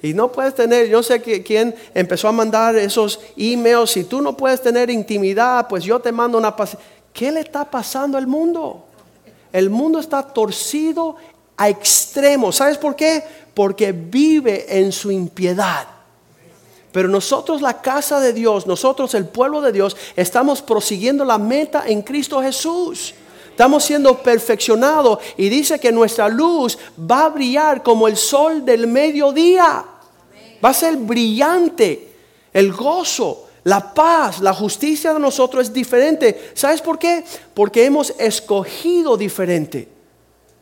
Y 0.00 0.14
no 0.14 0.30
puedes 0.30 0.54
tener, 0.54 0.88
yo 0.88 1.02
sé 1.02 1.20
que 1.20 1.42
quién 1.42 1.74
empezó 1.94 2.28
a 2.28 2.32
mandar 2.32 2.76
esos 2.76 3.18
emails, 3.36 3.90
si 3.90 4.04
tú 4.04 4.22
no 4.22 4.36
puedes 4.36 4.62
tener 4.62 4.88
intimidad, 4.88 5.66
pues 5.66 5.82
yo 5.82 5.98
te 5.98 6.12
mando 6.12 6.38
una 6.38 6.54
¿Qué 7.12 7.32
le 7.32 7.40
está 7.40 7.68
pasando 7.68 8.16
al 8.16 8.28
mundo? 8.28 8.84
El 9.52 9.68
mundo 9.68 9.98
está 9.98 10.22
torcido 10.22 11.16
a 11.56 11.68
extremos. 11.68 12.54
¿Sabes 12.54 12.78
por 12.78 12.94
qué? 12.94 13.24
Porque 13.52 13.90
vive 13.90 14.78
en 14.78 14.92
su 14.92 15.10
impiedad. 15.10 15.97
Pero 16.98 17.08
nosotros, 17.08 17.62
la 17.62 17.80
casa 17.80 18.18
de 18.18 18.32
Dios, 18.32 18.66
nosotros, 18.66 19.14
el 19.14 19.24
pueblo 19.24 19.60
de 19.60 19.70
Dios, 19.70 19.96
estamos 20.16 20.60
prosiguiendo 20.60 21.24
la 21.24 21.38
meta 21.38 21.84
en 21.86 22.02
Cristo 22.02 22.42
Jesús. 22.42 23.14
Estamos 23.48 23.84
siendo 23.84 24.20
perfeccionados 24.20 25.20
y 25.36 25.48
dice 25.48 25.78
que 25.78 25.92
nuestra 25.92 26.28
luz 26.28 26.76
va 27.08 27.26
a 27.26 27.28
brillar 27.28 27.84
como 27.84 28.08
el 28.08 28.16
sol 28.16 28.64
del 28.64 28.88
mediodía. 28.88 29.84
Va 30.64 30.70
a 30.70 30.74
ser 30.74 30.96
brillante. 30.96 32.14
El 32.52 32.72
gozo, 32.72 33.46
la 33.62 33.94
paz, 33.94 34.40
la 34.40 34.52
justicia 34.52 35.14
de 35.14 35.20
nosotros 35.20 35.68
es 35.68 35.72
diferente. 35.72 36.50
¿Sabes 36.52 36.82
por 36.82 36.98
qué? 36.98 37.22
Porque 37.54 37.84
hemos 37.84 38.12
escogido 38.18 39.16
diferente. 39.16 39.97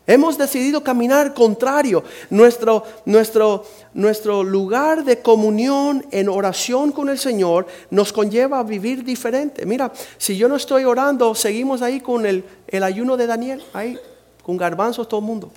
Hemos 0.07 0.39
decidido 0.39 0.85
caminar 0.85 1.35
contrario. 1.35 2.05
Nuestro, 2.31 2.85
nuestro, 3.07 3.65
nuestro 3.93 4.45
lugar 4.45 5.05
de 5.05 5.21
comunión 5.21 6.07
en 6.13 6.29
oración 6.29 6.93
con 6.93 7.09
el 7.09 7.19
Señor 7.19 7.67
nos 7.91 8.13
conlleva 8.13 8.61
a 8.61 8.63
vivir 8.63 9.03
diferente. 9.03 9.67
Mira, 9.67 9.93
si 10.17 10.37
yo 10.37 10.49
no 10.49 10.57
estoy 10.57 10.85
orando, 10.85 11.35
seguimos 11.35 11.83
ahí 11.83 12.01
con 12.01 12.25
el, 12.25 12.45
el 12.69 12.85
ayuno 12.85 13.17
de 13.17 13.27
Daniel, 13.27 13.65
ahí, 13.73 13.99
con 14.45 14.57
garbanzos 14.57 15.09
todo 15.09 15.19
el 15.19 15.27
mundo. 15.27 15.51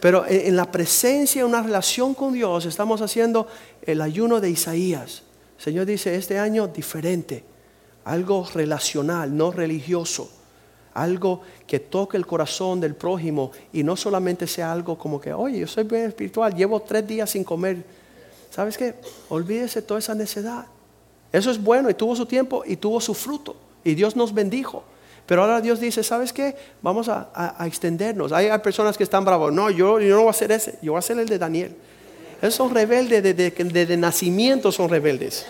Pero 0.00 0.24
en, 0.26 0.56
la 0.56 0.72
presencia, 0.72 1.44
una 1.44 1.62
relación 1.62 2.14
con 2.14 2.32
Dios, 2.32 2.64
estamos 2.64 3.02
haciendo 3.02 3.46
el 3.82 4.00
ayuno 4.00 4.40
de 4.40 4.48
Isaías. 4.48 5.24
Señor 5.58 5.84
dice, 5.84 6.16
este 6.16 6.38
año 6.38 6.68
diferente, 6.68 7.44
algo 8.04 8.48
relacional, 8.54 9.36
no 9.36 9.50
religioso 9.50 10.39
algo 10.94 11.42
que 11.66 11.78
toque 11.78 12.16
el 12.16 12.26
corazón 12.26 12.80
del 12.80 12.94
prójimo 12.94 13.52
y 13.72 13.82
no 13.82 13.96
solamente 13.96 14.46
sea 14.46 14.72
algo 14.72 14.98
como 14.98 15.20
que, 15.20 15.32
oye, 15.32 15.58
yo 15.58 15.66
soy 15.66 15.84
bien 15.84 16.06
espiritual, 16.06 16.54
llevo 16.54 16.80
tres 16.80 17.06
días 17.06 17.30
sin 17.30 17.44
comer. 17.44 17.84
¿Sabes 18.50 18.76
qué? 18.76 18.94
Olvídese 19.28 19.82
toda 19.82 20.00
esa 20.00 20.14
necedad. 20.14 20.66
Eso 21.32 21.50
es 21.50 21.62
bueno 21.62 21.88
y 21.88 21.94
tuvo 21.94 22.16
su 22.16 22.26
tiempo 22.26 22.62
y 22.66 22.76
tuvo 22.76 23.00
su 23.00 23.14
fruto 23.14 23.56
y 23.84 23.94
Dios 23.94 24.16
nos 24.16 24.34
bendijo. 24.34 24.82
Pero 25.26 25.42
ahora 25.42 25.60
Dios 25.60 25.78
dice, 25.78 26.02
¿sabes 26.02 26.32
qué? 26.32 26.56
Vamos 26.82 27.08
a, 27.08 27.54
extendernos. 27.64 28.32
Hay, 28.32 28.50
personas 28.58 28.96
que 28.96 29.04
están 29.04 29.24
bravos. 29.24 29.52
No, 29.52 29.70
yo, 29.70 30.00
yo, 30.00 30.16
no 30.16 30.22
voy 30.22 30.26
a 30.28 30.30
hacer 30.30 30.50
ese, 30.50 30.78
yo 30.82 30.92
voy 30.92 30.96
a 30.96 30.98
hacer 30.98 31.18
el 31.20 31.28
de 31.28 31.38
Daniel. 31.38 31.76
Esos 32.42 32.54
son 32.54 32.74
rebeldes, 32.74 33.22
de, 33.22 33.34
de 33.34 33.96
nacimiento 33.96 34.72
son 34.72 34.88
rebeldes. 34.88 35.46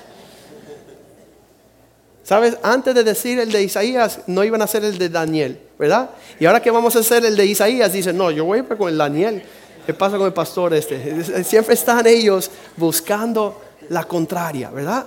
¿Sabes? 2.30 2.58
Antes 2.62 2.94
de 2.94 3.02
decir 3.02 3.40
el 3.40 3.50
de 3.50 3.60
Isaías, 3.60 4.20
no 4.28 4.44
iban 4.44 4.62
a 4.62 4.68
ser 4.68 4.84
el 4.84 4.99
de 4.99 5.08
Daniel, 5.08 5.60
¿verdad? 5.76 6.10
Y 6.38 6.46
ahora 6.46 6.62
que 6.62 6.70
vamos 6.70 6.94
a 6.94 7.00
hacer 7.00 7.25
el 7.25 7.34
de 7.34 7.44
Isaías, 7.44 7.92
dicen, 7.92 8.16
no, 8.16 8.30
yo 8.30 8.44
voy 8.44 8.62
con 8.62 8.88
el 8.88 8.96
Daniel. 8.96 9.42
¿Qué 9.84 9.94
pasa 9.94 10.16
con 10.16 10.28
el 10.28 10.32
pastor 10.32 10.72
este? 10.72 11.42
Siempre 11.42 11.75
están 11.75 12.06
ellos 12.06 12.49
buscando 12.76 13.60
la 13.88 14.04
contraria, 14.04 14.70
¿verdad? 14.70 15.06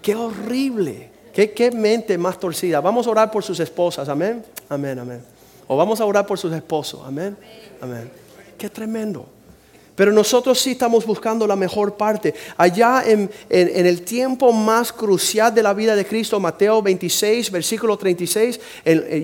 Qué 0.00 0.14
horrible. 0.14 1.10
Qué, 1.30 1.52
qué 1.52 1.70
mente 1.70 2.16
más 2.16 2.40
torcida. 2.40 2.80
Vamos 2.80 3.06
a 3.06 3.10
orar 3.10 3.30
por 3.30 3.44
sus 3.44 3.60
esposas, 3.60 4.08
amén. 4.08 4.42
Amén, 4.70 4.98
amén. 4.98 5.22
O 5.68 5.76
vamos 5.76 6.00
a 6.00 6.06
orar 6.06 6.24
por 6.24 6.38
sus 6.38 6.54
esposos, 6.54 7.02
amén. 7.04 7.36
Amén. 7.82 8.10
Qué 8.56 8.70
tremendo. 8.70 9.26
Pero 9.94 10.12
nosotros 10.12 10.58
sí 10.60 10.72
estamos 10.72 11.06
buscando 11.06 11.46
la 11.46 11.54
mejor 11.54 11.96
parte. 11.96 12.34
Allá 12.56 13.04
en, 13.06 13.30
el 13.48 14.02
tiempo 14.02 14.52
más 14.52 14.92
crucial 14.92 15.54
de 15.54 15.62
la 15.62 15.72
vida 15.72 15.94
de 15.94 16.04
Cristo, 16.04 16.40
Mateo 16.40 16.82
26, 16.82 17.50
versículo 17.50 17.96
36, 17.96 18.60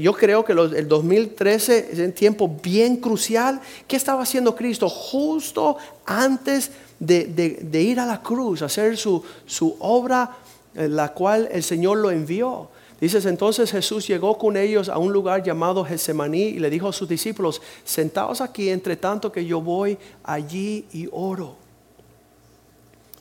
yo 0.00 0.12
creo 0.12 0.44
que 0.44 0.52
el 0.52 0.86
2013 0.86 1.88
es 1.92 1.98
un 1.98 2.12
tiempo 2.12 2.48
bien 2.62 2.96
crucial. 2.96 3.60
¿Qué 3.88 3.96
estaba 3.96 4.22
haciendo 4.22 4.54
Cristo? 4.54 4.88
Justo 4.88 5.76
antes 6.06 6.70
de, 7.00 7.82
ir 7.82 7.98
a 7.98 8.06
la 8.06 8.22
cruz, 8.22 8.62
hacer 8.62 8.96
su, 8.96 9.24
su 9.46 9.76
obra, 9.80 10.36
en 10.74 10.94
la 10.94 11.12
cual 11.12 11.48
el 11.50 11.64
Señor 11.64 11.98
lo 11.98 12.12
envió. 12.12 12.68
Dices, 13.00 13.24
entonces 13.24 13.70
Jesús 13.70 14.06
llegó 14.06 14.36
con 14.36 14.58
ellos 14.58 14.90
a 14.90 14.98
un 14.98 15.12
lugar 15.12 15.42
llamado 15.42 15.84
Getsemaní 15.84 16.42
y 16.42 16.58
le 16.58 16.68
dijo 16.68 16.88
a 16.88 16.92
sus 16.92 17.08
discípulos, 17.08 17.62
sentaos 17.82 18.42
aquí 18.42 18.68
entre 18.68 18.96
tanto 18.96 19.32
que 19.32 19.46
yo 19.46 19.62
voy 19.62 19.96
allí 20.22 20.84
y 20.92 21.08
oro. 21.10 21.56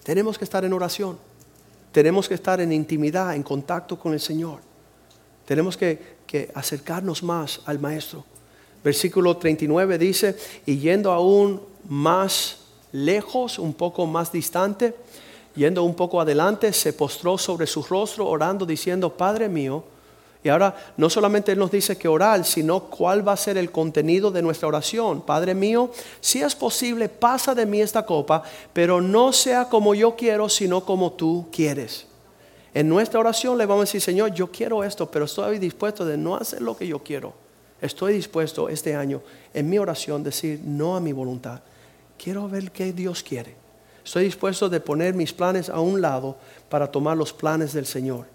Tenemos 0.03 0.37
que 0.37 0.43
estar 0.43 0.65
en 0.65 0.73
oración, 0.73 1.17
tenemos 1.93 2.27
que 2.27 2.33
estar 2.33 2.59
en 2.59 2.73
intimidad, 2.73 3.35
en 3.35 3.43
contacto 3.43 3.97
con 3.97 4.11
el 4.11 4.19
Señor. 4.19 4.59
Tenemos 5.45 5.77
que, 5.77 6.17
que 6.27 6.51
acercarnos 6.53 7.23
más 7.23 7.61
al 7.65 7.79
Maestro. 7.79 8.25
Versículo 8.83 9.37
39 9.37 9.97
dice, 9.97 10.35
y 10.65 10.77
yendo 10.77 11.11
aún 11.13 11.61
más 11.87 12.57
lejos, 12.91 13.59
un 13.59 13.73
poco 13.73 14.05
más 14.05 14.31
distante, 14.31 14.93
yendo 15.59 15.83
un 15.83 15.93
poco 15.93 16.21
adelante, 16.21 16.71
se 16.71 16.93
postró 16.93 17.37
sobre 17.37 17.67
su 17.67 17.83
rostro 17.83 18.25
orando 18.25 18.65
diciendo, 18.65 19.09
Padre 19.09 19.49
mío, 19.49 19.83
y 20.41 20.47
ahora 20.47 20.93
no 20.95 21.09
solamente 21.09 21.51
Él 21.51 21.59
nos 21.59 21.69
dice 21.69 21.97
que 21.97 22.07
orar, 22.07 22.45
sino 22.45 22.85
cuál 22.85 23.27
va 23.27 23.33
a 23.33 23.37
ser 23.37 23.57
el 23.57 23.69
contenido 23.69 24.31
de 24.31 24.41
nuestra 24.41 24.69
oración. 24.69 25.21
Padre 25.21 25.53
mío, 25.53 25.91
si 26.21 26.41
es 26.41 26.55
posible, 26.55 27.09
pasa 27.09 27.53
de 27.53 27.65
mí 27.65 27.81
esta 27.81 28.05
copa, 28.05 28.41
pero 28.71 29.01
no 29.01 29.33
sea 29.33 29.67
como 29.67 29.93
yo 29.93 30.15
quiero, 30.15 30.47
sino 30.47 30.85
como 30.85 31.11
tú 31.11 31.47
quieres. 31.51 32.07
En 32.73 32.87
nuestra 32.87 33.19
oración 33.19 33.57
le 33.57 33.65
vamos 33.65 33.81
a 33.81 33.85
decir, 33.87 33.99
Señor, 33.99 34.33
yo 34.33 34.49
quiero 34.49 34.85
esto, 34.85 35.11
pero 35.11 35.25
estoy 35.25 35.59
dispuesto 35.59 36.05
de 36.05 36.15
no 36.15 36.37
hacer 36.37 36.61
lo 36.61 36.77
que 36.77 36.87
yo 36.87 36.99
quiero. 36.99 37.33
Estoy 37.81 38.13
dispuesto 38.13 38.69
este 38.69 38.95
año 38.95 39.21
en 39.53 39.69
mi 39.69 39.77
oración 39.77 40.23
decir 40.23 40.61
no 40.63 40.95
a 40.95 41.01
mi 41.01 41.11
voluntad. 41.11 41.59
Quiero 42.17 42.47
ver 42.47 42.71
qué 42.71 42.93
Dios 42.93 43.23
quiere. 43.23 43.68
Estoy 44.03 44.25
dispuesto 44.25 44.69
de 44.69 44.79
poner 44.79 45.13
mis 45.13 45.33
planes 45.33 45.69
a 45.69 45.79
un 45.79 46.01
lado 46.01 46.37
para 46.69 46.91
tomar 46.91 47.17
los 47.17 47.33
planes 47.33 47.73
del 47.73 47.85
Señor. 47.85 48.25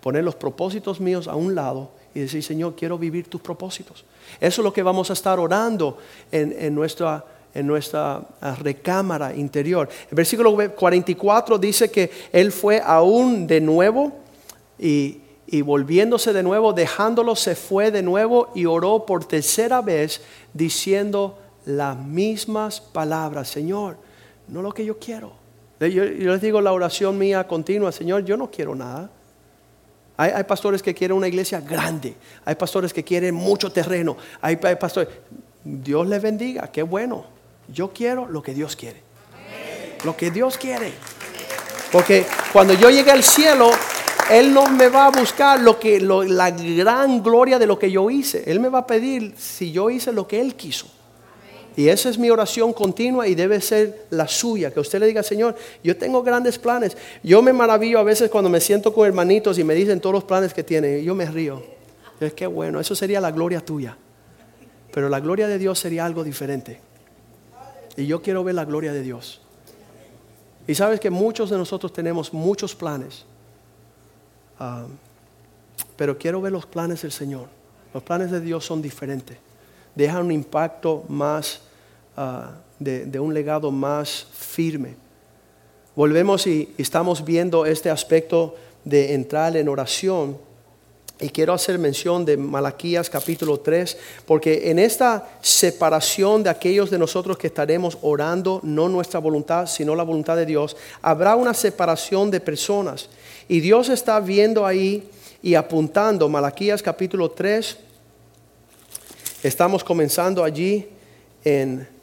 Poner 0.00 0.24
los 0.24 0.34
propósitos 0.34 1.00
míos 1.00 1.28
a 1.28 1.34
un 1.34 1.54
lado 1.54 1.90
y 2.14 2.20
decir, 2.20 2.42
Señor, 2.42 2.74
quiero 2.76 2.96
vivir 2.96 3.28
tus 3.28 3.40
propósitos. 3.40 4.04
Eso 4.40 4.62
es 4.62 4.64
lo 4.64 4.72
que 4.72 4.82
vamos 4.82 5.10
a 5.10 5.12
estar 5.12 5.38
orando 5.38 5.98
en, 6.32 6.74
nuestra, 6.74 7.24
en 7.52 7.66
nuestra 7.66 8.22
ah, 8.40 8.56
recámara 8.60 9.34
interior. 9.34 9.88
El 10.08 10.14
versículo 10.14 10.56
44 10.74 11.58
dice 11.58 11.90
que 11.90 12.10
Él 12.32 12.52
fue 12.52 12.80
aún 12.82 13.46
de 13.46 13.60
nuevo 13.60 14.12
y, 14.78 15.20
y 15.46 15.60
volviéndose 15.62 16.32
de 16.32 16.42
nuevo, 16.42 16.72
dejándolo, 16.72 17.36
se 17.36 17.54
fue 17.54 17.90
de 17.90 18.02
nuevo 18.02 18.50
y 18.54 18.66
oró 18.66 19.04
por 19.04 19.24
tercera 19.24 19.82
vez 19.82 20.22
diciendo 20.54 21.38
las 21.66 21.98
mismas 21.98 22.80
palabras. 22.80 23.48
Señor, 23.48 23.98
no 24.48 24.62
lo 24.62 24.72
que 24.72 24.84
yo 24.84 24.98
quiero. 24.98 25.32
Yo, 25.80 26.04
les 26.04 26.40
digo 26.40 26.60
la 26.60 26.72
oración 26.72 27.18
mía 27.18 27.46
continua, 27.46 27.92
Señor, 27.92 28.24
yo 28.24 28.36
no 28.36 28.50
quiero 28.50 28.74
nada. 28.74 29.10
Hay, 30.18 30.44
pastores 30.44 30.82
que 30.82 30.94
quieren 30.94 31.14
una 31.14 31.28
iglesia 31.28 31.60
grande, 31.60 32.16
hay 32.46 32.54
pastores 32.54 32.94
que 32.94 33.04
quieren 33.04 33.34
mucho 33.34 33.70
terreno, 33.70 34.16
hay, 34.40 34.56
pastores, 34.56 35.10
Dios 35.62 36.06
les 36.06 36.22
bendiga, 36.22 36.70
qué 36.72 36.82
bueno. 36.82 37.26
Yo 37.68 37.92
quiero 37.92 38.26
lo 38.26 38.42
que 38.42 38.54
Dios 38.54 38.76
quiere. 38.76 39.02
Lo 40.04 40.16
que 40.16 40.30
Dios 40.30 40.56
quiere. 40.56 40.92
Porque 41.92 42.24
cuando 42.50 42.72
yo 42.72 42.88
llegue 42.88 43.10
al 43.10 43.22
cielo, 43.22 43.70
Él 44.30 44.54
no 44.54 44.68
me 44.70 44.88
va 44.88 45.06
a 45.06 45.10
buscar 45.10 45.60
lo 45.60 45.78
que, 45.78 46.00
la 46.00 46.50
gran 46.50 47.22
gloria 47.22 47.58
de 47.58 47.66
lo 47.66 47.78
que 47.78 47.90
yo 47.90 48.08
hice. 48.08 48.44
Él 48.46 48.58
me 48.60 48.70
va 48.70 48.80
a 48.80 48.86
pedir 48.86 49.34
si 49.36 49.70
yo 49.70 49.90
hice 49.90 50.12
lo 50.12 50.26
que 50.26 50.40
Él 50.40 50.54
quiso. 50.54 50.86
Y 51.76 51.88
esa 51.88 52.08
es 52.08 52.18
mi 52.18 52.30
oración 52.30 52.72
continua 52.72 53.28
y 53.28 53.34
debe 53.34 53.60
ser 53.60 54.06
la 54.08 54.26
suya. 54.26 54.72
Que 54.72 54.80
usted 54.80 54.98
le 54.98 55.06
diga, 55.06 55.22
Señor, 55.22 55.54
yo 55.84 55.94
tengo 55.94 56.22
grandes 56.22 56.58
planes. 56.58 56.96
Yo 57.22 57.42
me 57.42 57.52
maravillo 57.52 57.98
a 57.98 58.02
veces 58.02 58.30
cuando 58.30 58.48
me 58.48 58.60
siento 58.60 58.94
con 58.94 59.06
hermanitos 59.06 59.58
y 59.58 59.64
me 59.64 59.74
dicen 59.74 60.00
todos 60.00 60.14
los 60.14 60.24
planes 60.24 60.54
que 60.54 60.64
tienen. 60.64 61.04
Yo 61.04 61.14
me 61.14 61.26
río. 61.26 61.62
Es 62.18 62.32
que 62.32 62.46
bueno, 62.46 62.80
eso 62.80 62.94
sería 62.94 63.20
la 63.20 63.30
gloria 63.30 63.60
tuya. 63.60 63.94
Pero 64.90 65.10
la 65.10 65.20
gloria 65.20 65.46
de 65.48 65.58
Dios 65.58 65.78
sería 65.78 66.06
algo 66.06 66.24
diferente. 66.24 66.80
Y 67.98 68.06
yo 68.06 68.22
quiero 68.22 68.42
ver 68.42 68.54
la 68.54 68.64
gloria 68.64 68.94
de 68.94 69.02
Dios. 69.02 69.42
Y 70.66 70.74
sabes 70.74 70.98
que 70.98 71.10
muchos 71.10 71.50
de 71.50 71.58
nosotros 71.58 71.92
tenemos 71.92 72.32
muchos 72.32 72.74
planes. 72.74 73.26
Ah, 74.58 74.86
pero 75.96 76.16
quiero 76.16 76.40
ver 76.40 76.52
los 76.52 76.64
planes 76.64 77.02
del 77.02 77.12
Señor. 77.12 77.48
Los 77.92 78.02
planes 78.02 78.30
de 78.30 78.40
Dios 78.40 78.64
son 78.64 78.80
diferentes. 78.80 79.36
Dejan 79.94 80.24
un 80.24 80.32
impacto 80.32 81.04
más 81.08 81.60
Ah, 82.18 82.52
de, 82.78 83.20
un 83.20 83.34
legado 83.34 83.70
más 83.70 84.26
firme. 84.32 84.96
Volvemos 85.94 86.46
y 86.46 86.72
estamos 86.78 87.22
viendo 87.22 87.66
este 87.66 87.90
aspecto 87.90 88.54
de 88.84 89.12
entrar 89.12 89.54
en 89.54 89.68
oración. 89.68 90.38
Y 91.20 91.28
quiero 91.28 91.52
hacer 91.52 91.78
mención 91.78 92.24
de 92.24 92.38
Malaquías 92.38 93.10
capítulo 93.10 93.60
3, 93.60 93.98
porque 94.24 94.70
en 94.70 94.78
esta 94.78 95.28
separación 95.42 96.42
de 96.42 96.48
aquellos 96.48 96.88
de 96.90 96.98
nosotros 96.98 97.36
que 97.36 97.48
estaremos 97.48 97.98
orando, 98.00 98.60
no 98.62 98.88
nuestra 98.88 99.20
voluntad, 99.20 99.66
sino 99.66 99.94
la 99.94 100.02
voluntad 100.02 100.36
de 100.36 100.46
Dios, 100.46 100.74
habrá 101.02 101.36
una 101.36 101.52
separación 101.52 102.30
de 102.30 102.40
personas. 102.40 103.10
Y 103.46 103.60
Dios 103.60 103.90
está 103.90 104.20
viendo 104.20 104.64
ahí 104.64 105.06
y 105.42 105.54
apuntando, 105.54 106.30
Malaquías 106.30 106.82
capítulo 106.82 107.30
3, 107.30 107.76
estamos 109.42 109.84
comenzando 109.84 110.42
allí 110.42 110.88
en 111.44 111.95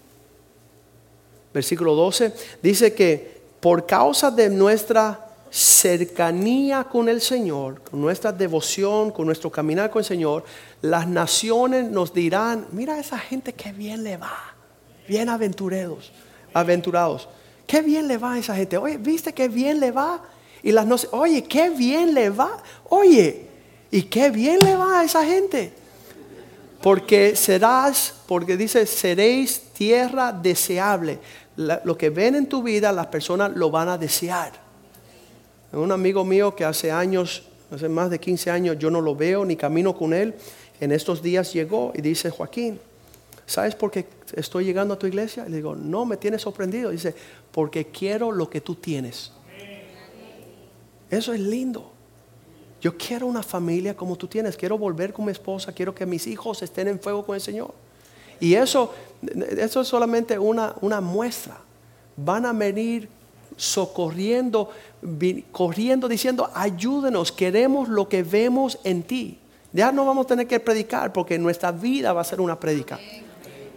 versículo 1.54 1.96
12, 1.96 2.34
dice 2.62 2.94
que 2.94 3.42
por 3.60 3.86
causa 3.86 4.30
de 4.32 4.50
nuestra 4.50 5.24
cercanía 5.54 6.84
con 6.84 7.08
el 7.08 7.22
Señor, 7.22 7.82
con 7.84 8.02
nuestra 8.02 8.32
devoción, 8.32 9.12
con 9.12 9.28
nuestro 9.28 9.52
caminar 9.52 9.92
con 9.92 10.00
el 10.00 10.06
Señor, 10.06 10.44
las 10.82 11.08
naciones 11.08 11.90
nos 11.92 12.12
dirán, 12.12 12.66
mira 12.72 12.96
a 12.96 13.00
esa 13.00 13.20
gente 13.20 13.54
que 13.54 13.72
bien 13.72 14.04
le 14.04 14.18
va, 14.18 14.36
bien 15.08 15.30
aventurados, 15.30 16.12
aventurados, 16.54 17.30
qué 17.68 17.84
bien 17.84 18.08
le 18.08 18.18
va 18.18 18.34
a 18.34 18.40
esa 18.40 18.56
gente, 18.56 18.78
oye, 18.78 18.98
viste 18.98 19.32
qué 19.32 19.48
bien 19.48 19.80
le 19.80 19.92
va, 19.92 20.24
y 20.64 20.72
las 20.72 20.88
no 20.88 20.96
oye, 21.12 21.44
qué 21.44 21.70
bien 21.70 22.16
le 22.16 22.32
va, 22.32 22.64
oye, 22.90 23.46
y 23.92 24.02
qué 24.02 24.32
bien 24.32 24.58
le 24.60 24.76
va 24.76 25.02
a 25.02 25.04
esa 25.04 25.24
gente, 25.24 25.72
porque 26.82 27.36
serás, 27.36 28.16
porque 28.28 28.58
dice, 28.58 28.88
seréis 28.88 29.62
tierra 29.74 30.32
deseable 30.32 31.20
lo 31.56 31.98
que 31.98 32.10
ven 32.10 32.36
en 32.36 32.48
tu 32.48 32.64
vida, 32.64 32.92
las 32.92 33.08
personas 33.08 33.56
lo 33.56 33.70
van 33.70 33.90
a 33.90 33.98
desear. 33.98 34.52
Un 35.72 35.92
amigo 35.92 36.24
mío 36.24 36.56
que 36.56 36.66
hace 36.66 36.92
años, 36.92 37.44
hace 37.72 37.90
más 37.90 38.10
de 38.10 38.20
15 38.20 38.52
años, 38.52 38.78
yo 38.80 38.90
no 38.90 39.02
lo 39.02 39.16
veo 39.16 39.46
ni 39.46 39.56
camino 39.56 39.96
con 39.96 40.14
él, 40.14 40.36
en 40.80 40.92
estos 40.92 41.22
días 41.22 41.54
llegó 41.54 41.92
y 41.96 42.02
dice, 42.02 42.30
Joaquín, 42.30 42.80
¿sabes 43.46 43.76
por 43.76 43.92
qué 43.92 44.06
estoy 44.36 44.66
llegando 44.66 44.94
a 44.94 45.00
tu 45.00 45.08
iglesia? 45.08 45.46
Y 45.48 45.52
le 45.52 45.58
digo, 45.58 45.76
no, 45.76 46.06
me 46.06 46.18
tienes 46.18 46.42
sorprendido. 46.42 46.90
Dice, 46.90 47.16
porque 47.52 47.86
quiero 47.86 48.32
lo 48.32 48.50
que 48.50 48.62
tú 48.62 48.76
tienes. 48.76 49.32
Eso 51.10 51.34
es 51.34 51.40
lindo. 51.40 51.92
Yo 52.82 52.98
quiero 52.98 53.28
una 53.28 53.44
familia 53.44 53.96
como 53.96 54.18
tú 54.18 54.28
tienes. 54.28 54.58
Quiero 54.58 54.78
volver 54.78 55.14
con 55.14 55.26
mi 55.26 55.32
esposa. 55.32 55.72
Quiero 55.72 55.96
que 55.96 56.06
mis 56.06 56.28
hijos 56.28 56.62
estén 56.64 56.88
en 56.88 57.00
fuego 57.00 57.26
con 57.26 57.36
el 57.36 57.42
Señor. 57.42 57.74
Y 58.40 58.56
eso, 58.56 58.94
eso 59.58 59.82
es 59.82 59.88
solamente 59.88 60.38
una, 60.38 60.74
una 60.82 61.02
muestra. 61.02 61.58
Van 62.16 62.46
a 62.46 62.54
venir 62.54 63.10
socorriendo, 63.56 64.70
corriendo, 65.52 66.08
diciendo, 66.08 66.50
ayúdenos, 66.54 67.32
queremos 67.32 67.90
lo 67.90 68.08
que 68.08 68.24
vemos 68.24 68.80
en 68.84 69.04
ti. 69.04 69.40
Ya 69.72 69.92
no 69.92 70.06
vamos 70.06 70.26
a 70.26 70.30
tener 70.30 70.48
que 70.48 70.60
predicar 70.60 71.12
porque 71.14 71.38
nuestra 71.40 71.72
vida 71.72 72.14
va 72.14 72.22
a 72.22 72.26
ser 72.26 72.40
una 72.42 72.60
predica. 72.60 73.00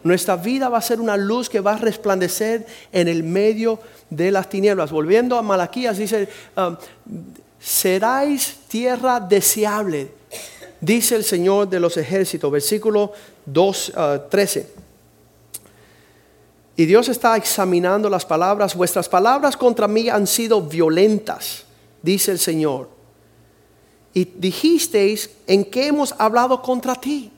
Nuestra 0.02 0.36
vida 0.36 0.68
va 0.68 0.78
a 0.78 0.82
ser 0.82 1.00
una 1.00 1.16
luz 1.16 1.48
que 1.48 1.60
va 1.60 1.72
a 1.72 1.78
resplandecer 1.78 2.66
en 2.92 3.08
el 3.08 3.22
medio 3.24 3.80
de 4.10 4.30
las 4.30 4.48
tinieblas. 4.48 4.92
Volviendo 4.92 5.36
a 5.36 5.42
Malaquías, 5.42 5.98
dice, 5.98 6.28
um, 6.56 6.76
seráis 7.58 8.58
tierra 8.68 9.18
deseable, 9.18 10.12
dice 10.80 11.16
el 11.16 11.24
Señor 11.24 11.68
de 11.68 11.80
los 11.80 11.96
ejércitos, 11.96 12.52
versículo 12.52 13.12
2, 13.46 13.92
13. 14.30 14.85
Y 16.76 16.84
Dios 16.84 17.08
está 17.08 17.36
examinando 17.36 18.10
las 18.10 18.26
palabras. 18.26 18.74
Vuestras 18.74 19.08
palabras 19.08 19.56
contra 19.56 19.88
mí 19.88 20.10
han 20.10 20.26
sido 20.26 20.60
violentas, 20.60 21.64
dice 22.02 22.32
el 22.32 22.38
Señor. 22.38 22.90
Y 24.12 24.24
dijisteis 24.24 25.30
en 25.46 25.64
qué 25.64 25.86
hemos 25.86 26.14
hablado 26.18 26.60
contra 26.60 26.94
ti. 26.94 27.32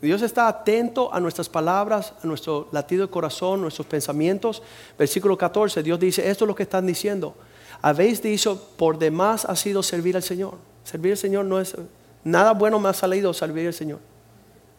Dios 0.00 0.22
está 0.22 0.46
atento 0.46 1.12
a 1.12 1.18
nuestras 1.18 1.48
palabras, 1.48 2.12
a 2.22 2.26
nuestro 2.26 2.68
latido 2.70 3.06
de 3.06 3.10
corazón, 3.10 3.62
nuestros 3.62 3.86
pensamientos. 3.86 4.62
Versículo 4.98 5.36
14, 5.36 5.82
Dios 5.82 5.98
dice, 5.98 6.28
esto 6.30 6.44
es 6.44 6.48
lo 6.48 6.54
que 6.54 6.62
están 6.62 6.86
diciendo. 6.86 7.34
Habéis 7.80 8.22
dicho, 8.22 8.70
por 8.76 8.98
demás 8.98 9.44
ha 9.44 9.56
sido 9.56 9.82
servir 9.82 10.14
al 10.14 10.22
Señor. 10.22 10.54
Servir 10.84 11.12
al 11.12 11.18
Señor 11.18 11.44
no 11.46 11.60
es, 11.60 11.74
nada 12.22 12.52
bueno 12.52 12.78
me 12.78 12.90
ha 12.90 12.94
salido 12.94 13.32
servir 13.32 13.66
al 13.66 13.74
Señor. 13.74 13.98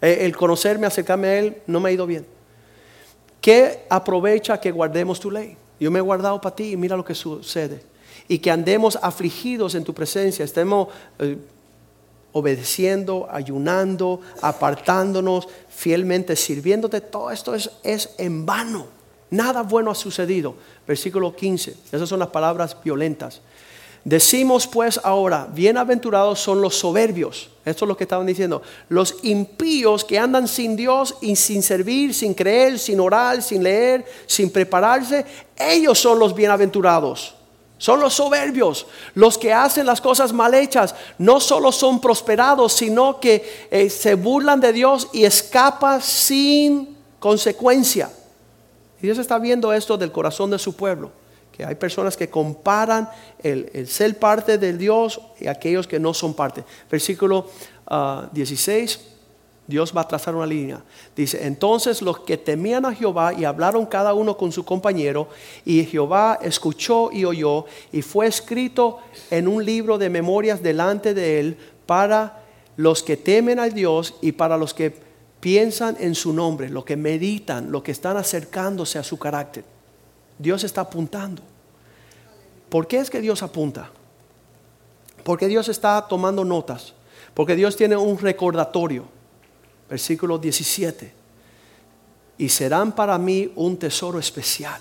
Eh, 0.02 0.20
el 0.22 0.36
conocerme, 0.38 0.88
acercarme 0.88 1.28
a 1.28 1.40
Él, 1.40 1.62
no 1.68 1.80
me 1.80 1.90
ha 1.90 1.92
ido 1.92 2.06
bien. 2.06 2.39
¿Qué 3.42 3.86
aprovecha 3.90 4.60
que 4.60 4.72
guardemos 4.72 5.20
tu 5.20 5.32
ley? 5.32 5.56
Yo 5.80 5.92
me 5.92 6.00
he 6.00 6.02
guardado 6.02 6.40
para 6.42 6.56
ti 6.56 6.72
y 6.72 6.78
mira 6.78 6.98
lo 6.98 7.06
que 7.06 7.16
sucede. 7.16 7.82
Y 8.28 8.40
que 8.40 8.52
andemos 8.52 8.98
afligidos 9.02 9.76
en 9.76 9.84
tu 9.84 9.94
presencia, 9.94 10.46
estemos... 10.46 10.90
Eh, 11.20 11.38
obedeciendo, 12.32 13.28
ayunando, 13.30 14.22
apartándonos, 14.42 15.48
fielmente 15.68 16.36
sirviéndote, 16.36 17.02
todo 17.02 17.32
esto 17.32 17.56
es, 17.56 17.72
es 17.84 18.12
en 18.18 18.46
vano. 18.46 18.86
Nada 19.32 19.62
bueno 19.64 19.92
ha 19.92 19.96
sucedido. 19.96 20.56
Versículo 20.88 21.36
15. 21.36 21.76
Esas 21.92 22.10
son 22.10 22.20
las 22.20 22.30
palabras 22.30 22.78
violentas. 22.84 23.42
Decimos 24.04 24.66
pues 24.66 25.00
ahora, 25.04 25.48
bienaventurados 25.52 26.40
son 26.40 26.62
los 26.62 26.76
soberbios. 26.76 27.50
Esto 27.66 27.86
es 27.86 27.90
lo 27.90 27.98
que 27.98 28.06
estaban 28.06 28.26
diciendo. 28.26 28.62
Los 28.88 29.18
impíos 29.24 30.06
que 30.06 30.18
andan 30.18 30.48
sin 30.48 30.76
Dios 30.76 31.16
y 31.22 31.36
sin 31.36 31.62
servir, 31.62 32.14
sin 32.14 32.34
creer, 32.34 32.80
sin 32.80 33.00
orar, 33.00 33.42
sin 33.42 33.64
leer, 33.64 34.06
sin 34.26 34.50
prepararse, 34.50 35.26
ellos 35.58 36.00
son 36.00 36.18
los 36.18 36.34
bienaventurados. 36.34 37.36
Son 37.78 38.00
los 38.02 38.14
soberbios, 38.14 38.88
los 39.16 39.38
que 39.38 39.54
hacen 39.54 39.86
las 39.86 40.02
cosas 40.02 40.34
mal 40.34 40.54
hechas. 40.54 40.96
No 41.18 41.40
solo 41.40 41.72
son 41.72 42.02
prosperados, 42.02 42.74
sino 42.74 43.20
que 43.22 43.68
eh, 43.72 43.90
se 43.90 44.16
burlan 44.16 44.60
de 44.60 44.74
Dios 44.74 45.08
y 45.14 45.24
escapan 45.24 46.02
sin 46.02 46.98
consecuencia. 47.20 48.10
Dios 49.02 49.18
está 49.18 49.40
viendo 49.40 49.72
esto 49.72 49.98
del 49.98 50.12
corazón 50.12 50.52
de 50.52 50.60
su 50.60 50.76
pueblo. 50.76 51.19
Hay 51.64 51.76
personas 51.76 52.16
que 52.16 52.30
comparan 52.30 53.10
el, 53.42 53.88
ser 53.88 54.18
parte 54.18 54.58
de 54.58 54.74
Dios 54.74 55.20
y 55.40 55.48
aquellos 55.48 55.88
que 55.88 56.00
no 56.00 56.14
son 56.14 56.34
parte. 56.34 56.64
Versículo 56.90 57.48
16. 58.32 59.00
Ah, 59.02 59.10
Dios 59.70 59.94
va 59.96 60.02
a 60.02 60.08
trazar 60.08 60.36
una 60.36 60.48
línea. 60.48 60.84
Dice, 61.16 61.46
entonces 61.46 62.02
los 62.02 62.22
que 62.22 62.38
temían 62.38 62.86
a 62.86 62.96
Jehová 62.96 63.34
y 63.34 63.46
hablaron 63.46 63.86
cada 63.86 64.16
uno 64.16 64.36
con 64.36 64.52
su 64.52 64.66
compañero, 64.66 65.30
y 65.64 65.86
Jehová 65.86 66.40
escuchó 66.42 67.12
y 67.12 67.24
oyó, 67.24 67.66
y 67.92 68.02
fue 68.02 68.26
escrito 68.26 68.98
en 69.30 69.48
un 69.48 69.64
libro 69.64 70.00
de 70.00 70.10
memorias 70.10 70.64
delante 70.64 71.14
de 71.14 71.40
él 71.40 71.58
para 71.86 72.42
los 72.78 73.04
que 73.04 73.16
temen 73.16 73.60
a 73.60 73.70
Dios 73.70 74.16
y 74.22 74.32
para 74.32 74.58
los 74.58 74.74
que 74.74 74.92
piensan 75.40 75.98
en 76.00 76.16
su 76.16 76.34
nombre, 76.34 76.70
los 76.70 76.84
que 76.84 76.98
meditan, 76.98 77.72
los 77.72 77.84
que 77.84 77.92
están 77.92 78.18
acercándose 78.18 78.98
a 78.98 79.04
su 79.04 79.20
carácter. 79.20 79.64
Dios 80.40 80.64
está 80.64 80.82
apuntando. 80.82 81.44
¿Por 82.70 82.88
qué 82.88 82.98
es 82.98 83.12
que 83.12 83.22
Dios 83.22 83.44
apunta? 83.44 83.92
Porque 85.24 85.48
Dios 85.48 85.70
está 85.70 86.08
tomando 86.08 86.44
notas, 86.44 86.94
porque 87.36 87.56
Dios 87.56 87.76
tiene 87.76 87.96
un 87.96 88.18
recordatorio 88.18 89.20
versículo 89.90 90.38
17. 90.38 91.12
Y 92.38 92.48
serán 92.48 92.94
para 92.94 93.18
mí 93.18 93.52
un 93.56 93.78
tesoro 93.78 94.20
especial. 94.20 94.80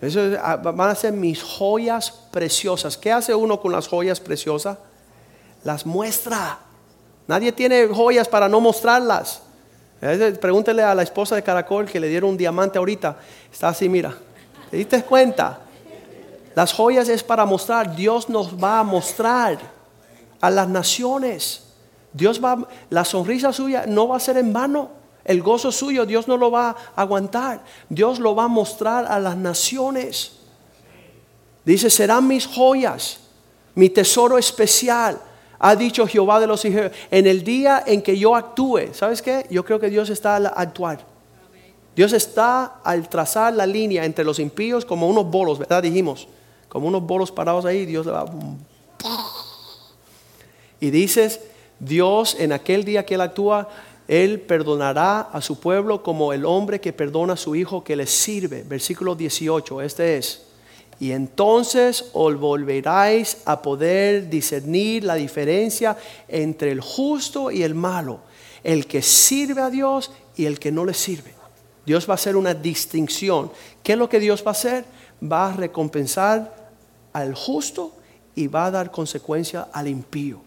Eso 0.00 0.20
ah, 0.42 0.56
van 0.56 0.90
a 0.90 0.94
ser 0.96 1.12
mis 1.12 1.42
joyas 1.42 2.10
preciosas. 2.10 2.96
¿Qué 2.96 3.12
hace 3.12 3.34
uno 3.34 3.60
con 3.60 3.70
las 3.70 3.86
joyas 3.86 4.18
preciosas? 4.18 4.76
Las 5.62 5.86
muestra. 5.86 6.58
Nadie 7.28 7.52
tiene 7.52 7.86
joyas 7.86 8.28
para 8.28 8.48
no 8.48 8.60
mostrarlas. 8.60 9.42
Pregúntele 10.40 10.82
a 10.82 10.96
la 10.96 11.04
esposa 11.04 11.36
de 11.36 11.44
Caracol 11.44 11.86
que 11.86 12.00
le 12.00 12.08
dieron 12.08 12.30
un 12.30 12.36
diamante 12.36 12.76
ahorita. 12.76 13.16
Está 13.52 13.68
así, 13.68 13.88
mira. 13.88 14.12
¿Te 14.68 14.76
diste 14.76 15.00
cuenta? 15.04 15.60
Las 16.56 16.72
joyas 16.72 17.08
es 17.08 17.22
para 17.22 17.44
mostrar. 17.44 17.94
Dios 17.94 18.28
nos 18.28 18.60
va 18.60 18.80
a 18.80 18.82
mostrar 18.82 19.58
a 20.40 20.50
las 20.50 20.68
naciones. 20.68 21.62
Dios 22.12 22.42
va, 22.42 22.66
la 22.90 23.04
sonrisa 23.04 23.52
suya 23.52 23.84
no 23.86 24.08
va 24.08 24.16
a 24.16 24.20
ser 24.20 24.38
en 24.38 24.52
vano. 24.52 24.90
El 25.24 25.40
gozo 25.40 25.70
suyo 25.70 26.04
Dios 26.04 26.26
no 26.26 26.36
lo 26.36 26.50
va 26.50 26.70
a 26.70 27.02
aguantar. 27.02 27.62
Dios 27.88 28.18
lo 28.18 28.34
va 28.34 28.44
a 28.44 28.48
mostrar 28.48 29.06
a 29.06 29.20
las 29.20 29.36
naciones. 29.36 30.32
Dice, 31.64 31.90
serán 31.90 32.26
mis 32.26 32.48
joyas, 32.48 33.20
mi 33.76 33.88
tesoro 33.88 34.36
especial. 34.36 35.20
Ha 35.64 35.76
dicho 35.76 36.08
Jehová 36.08 36.40
de 36.40 36.48
los 36.48 36.64
hijos, 36.64 36.90
en 37.08 37.24
el 37.28 37.44
día 37.44 37.84
en 37.86 38.02
que 38.02 38.18
yo 38.18 38.34
actúe. 38.34 38.92
¿Sabes 38.92 39.22
qué? 39.22 39.46
Yo 39.48 39.64
creo 39.64 39.78
que 39.78 39.90
Dios 39.90 40.10
está 40.10 40.34
al 40.34 40.46
actuar. 40.46 41.06
Dios 41.94 42.12
está 42.12 42.80
al 42.82 43.08
trazar 43.08 43.54
la 43.54 43.64
línea 43.64 44.04
entre 44.04 44.24
los 44.24 44.40
impíos 44.40 44.84
como 44.84 45.06
unos 45.06 45.30
bolos, 45.30 45.60
¿verdad? 45.60 45.80
Dijimos, 45.80 46.26
como 46.68 46.88
unos 46.88 47.06
bolos 47.06 47.30
parados 47.30 47.64
ahí, 47.64 47.86
Dios 47.86 48.08
va... 48.08 48.24
Y 50.80 50.90
dices, 50.90 51.38
Dios 51.78 52.34
en 52.40 52.52
aquel 52.52 52.84
día 52.84 53.06
que 53.06 53.14
Él 53.14 53.20
actúa, 53.20 53.68
Él 54.08 54.40
perdonará 54.40 55.20
a 55.20 55.40
su 55.40 55.60
pueblo 55.60 56.02
como 56.02 56.32
el 56.32 56.44
hombre 56.44 56.80
que 56.80 56.92
perdona 56.92 57.34
a 57.34 57.36
su 57.36 57.54
hijo 57.54 57.84
que 57.84 57.94
le 57.94 58.08
sirve. 58.08 58.64
Versículo 58.64 59.14
18, 59.14 59.80
este 59.80 60.16
es. 60.16 60.42
Y 61.00 61.12
entonces 61.12 62.10
os 62.12 62.38
volveráis 62.38 63.38
a 63.44 63.60
poder 63.60 64.28
discernir 64.28 65.04
la 65.04 65.14
diferencia 65.14 65.96
entre 66.28 66.70
el 66.70 66.80
justo 66.80 67.50
y 67.50 67.62
el 67.62 67.74
malo, 67.74 68.20
el 68.62 68.86
que 68.86 69.02
sirve 69.02 69.62
a 69.62 69.70
Dios 69.70 70.12
y 70.36 70.46
el 70.46 70.58
que 70.58 70.70
no 70.70 70.84
le 70.84 70.94
sirve. 70.94 71.34
Dios 71.84 72.08
va 72.08 72.12
a 72.12 72.14
hacer 72.14 72.36
una 72.36 72.54
distinción. 72.54 73.50
¿Qué 73.82 73.92
es 73.92 73.98
lo 73.98 74.08
que 74.08 74.20
Dios 74.20 74.42
va 74.46 74.50
a 74.50 74.52
hacer? 74.52 74.84
Va 75.22 75.48
a 75.48 75.52
recompensar 75.52 76.70
al 77.12 77.34
justo 77.34 77.92
y 78.34 78.46
va 78.46 78.66
a 78.66 78.70
dar 78.70 78.90
consecuencia 78.90 79.68
al 79.72 79.88
impío. 79.88 80.40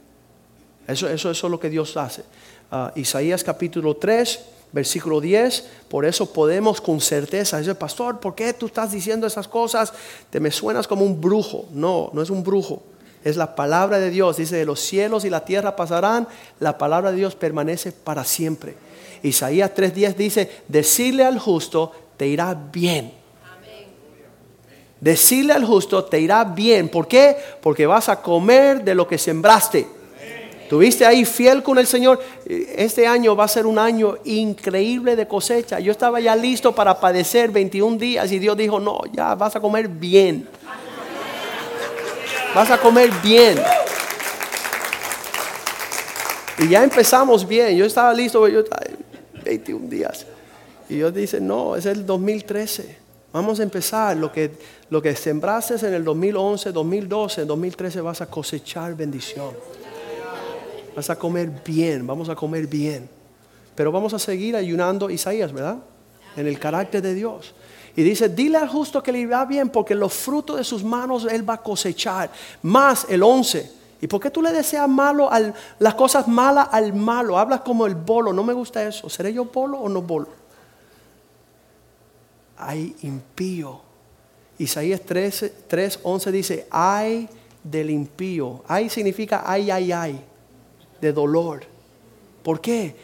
Eso, 0.87 1.09
eso, 1.09 1.31
es 1.31 1.43
lo 1.43 1.59
que 1.59 1.69
Dios 1.69 1.97
hace. 1.97 2.23
Ah, 2.71 2.91
Isaías 2.95 3.43
capítulo 3.43 3.95
3, 3.97 4.39
versículo 4.71 5.21
10, 5.21 5.65
por 5.89 6.05
eso 6.05 6.31
podemos 6.31 6.81
con 6.81 6.99
certeza, 6.99 7.59
dice, 7.59 7.75
pastor, 7.75 8.19
¿por 8.19 8.35
qué 8.35 8.53
tú 8.53 8.65
estás 8.65 8.91
diciendo 8.91 9.25
esas 9.25 9.47
cosas? 9.47 9.93
Te 10.29 10.39
me 10.39 10.51
suenas 10.51 10.87
como 10.87 11.05
un 11.05 11.21
brujo. 11.21 11.65
No, 11.71 12.09
no 12.13 12.21
es 12.21 12.29
un 12.29 12.43
brujo. 12.43 12.83
Es 13.23 13.37
la 13.37 13.55
palabra 13.55 13.99
de 13.99 14.09
Dios. 14.09 14.37
Dice, 14.37 14.65
los 14.65 14.79
cielos 14.79 15.25
y 15.25 15.29
la 15.29 15.45
tierra 15.45 15.75
pasarán, 15.75 16.27
la 16.59 16.77
palabra 16.77 17.11
de 17.11 17.17
Dios 17.17 17.35
permanece 17.35 17.91
para 17.91 18.23
siempre. 18.23 18.75
Isaías 19.23 19.71
3.10 19.75 20.15
dice, 20.15 20.51
decirle 20.67 21.23
al 21.23 21.39
justo, 21.39 21.91
te 22.17 22.27
irá 22.27 22.53
bien. 22.53 23.11
Decirle 24.99 25.53
al 25.53 25.65
justo, 25.65 26.05
te 26.05 26.19
irá 26.19 26.43
bien. 26.43 26.89
¿Por 26.89 27.07
qué? 27.07 27.35
Porque 27.61 27.85
vas 27.85 28.09
a 28.09 28.21
comer 28.21 28.83
de 28.83 28.95
lo 28.95 29.07
que 29.07 29.17
sembraste. 29.17 29.87
Tuviste 30.69 31.05
ahí 31.05 31.25
fiel 31.25 31.61
con 31.61 31.77
el 31.77 31.85
Señor. 31.85 32.19
Este 32.45 33.05
año 33.05 33.35
va 33.35 33.43
a 33.43 33.47
ser 33.47 33.65
un 33.65 33.77
año 33.77 34.17
increíble 34.23 35.15
de 35.15 35.27
cosecha. 35.27 35.79
Yo 35.79 35.91
estaba 35.91 36.19
ya 36.19 36.35
listo 36.35 36.73
para 36.73 36.99
padecer 36.99 37.51
21 37.51 37.97
días 37.97 38.31
y 38.31 38.39
Dios 38.39 38.57
dijo, 38.57 38.79
no, 38.79 39.01
ya 39.11 39.35
vas 39.35 39.55
a 39.55 39.59
comer 39.59 39.87
bien. 39.87 40.47
Vas 42.55 42.71
a 42.71 42.77
comer 42.79 43.11
bien. 43.23 43.59
Y 46.57 46.69
ya 46.69 46.83
empezamos 46.83 47.47
bien. 47.47 47.77
Yo 47.77 47.85
estaba 47.85 48.13
listo, 48.13 48.47
yo 48.47 48.63
21 49.43 49.87
días. 49.87 50.25
Y 50.89 50.95
Dios 50.95 51.13
dice, 51.13 51.39
no, 51.39 51.75
es 51.75 51.85
el 51.85 52.05
2013. 52.05 52.97
Vamos 53.33 53.59
a 53.59 53.63
empezar. 53.63 54.17
Lo 54.17 54.31
que, 54.31 54.51
lo 54.89 55.01
que 55.01 55.15
sembraste 55.15 55.75
en 55.85 55.93
el 55.93 56.03
2011, 56.03 56.71
2012, 56.71 57.45
2013 57.45 58.01
vas 58.01 58.21
a 58.21 58.25
cosechar 58.27 58.95
bendición. 58.95 59.53
Vas 60.95 61.09
a 61.09 61.17
comer 61.17 61.51
bien, 61.65 62.07
vamos 62.07 62.29
a 62.29 62.35
comer 62.35 62.67
bien. 62.67 63.09
Pero 63.75 63.91
vamos 63.91 64.13
a 64.13 64.19
seguir 64.19 64.55
ayunando 64.55 65.09
Isaías, 65.09 65.51
¿verdad? 65.51 65.77
En 66.37 66.47
el 66.47 66.57
carácter 66.57 67.01
de 67.01 67.13
Dios. 67.13 67.53
Y 67.97 68.03
dice, 68.03 68.29
dile 68.29 68.57
al 68.57 68.69
justo 68.69 69.03
que 69.03 69.11
le 69.11 69.19
irá 69.19 69.45
bien 69.45 69.69
porque 69.69 69.93
los 69.93 70.13
frutos 70.13 70.57
de 70.57 70.63
sus 70.63 70.83
manos 70.83 71.27
él 71.29 71.47
va 71.47 71.55
a 71.55 71.61
cosechar. 71.61 72.31
Más 72.61 73.05
el 73.09 73.23
11. 73.23 73.71
¿Y 74.01 74.07
por 74.07 74.21
qué 74.21 74.29
tú 74.29 74.41
le 74.41 74.51
deseas 74.51 74.87
malo 74.87 75.31
al, 75.31 75.53
las 75.79 75.95
cosas 75.95 76.27
malas 76.27 76.69
al 76.71 76.93
malo? 76.93 77.37
Hablas 77.37 77.61
como 77.61 77.85
el 77.85 77.95
bolo. 77.95 78.31
No 78.31 78.43
me 78.43 78.53
gusta 78.53 78.85
eso. 78.85 79.09
¿Seré 79.09 79.33
yo 79.33 79.45
bolo 79.45 79.79
o 79.79 79.89
no 79.89 80.01
bolo? 80.01 80.27
Hay 82.57 82.95
impío. 83.01 83.81
Isaías 84.57 85.01
3, 85.05 85.51
3 85.67 85.99
11 86.03 86.31
dice, 86.31 86.67
ay 86.71 87.27
del 87.63 87.89
impío. 87.89 88.63
Ay 88.67 88.89
significa 88.89 89.43
ay, 89.45 89.71
ay, 89.71 89.91
ay 89.91 90.25
de 91.01 91.13
dolor. 91.13 91.65
¿Por 92.43 92.61
qué? 92.61 92.95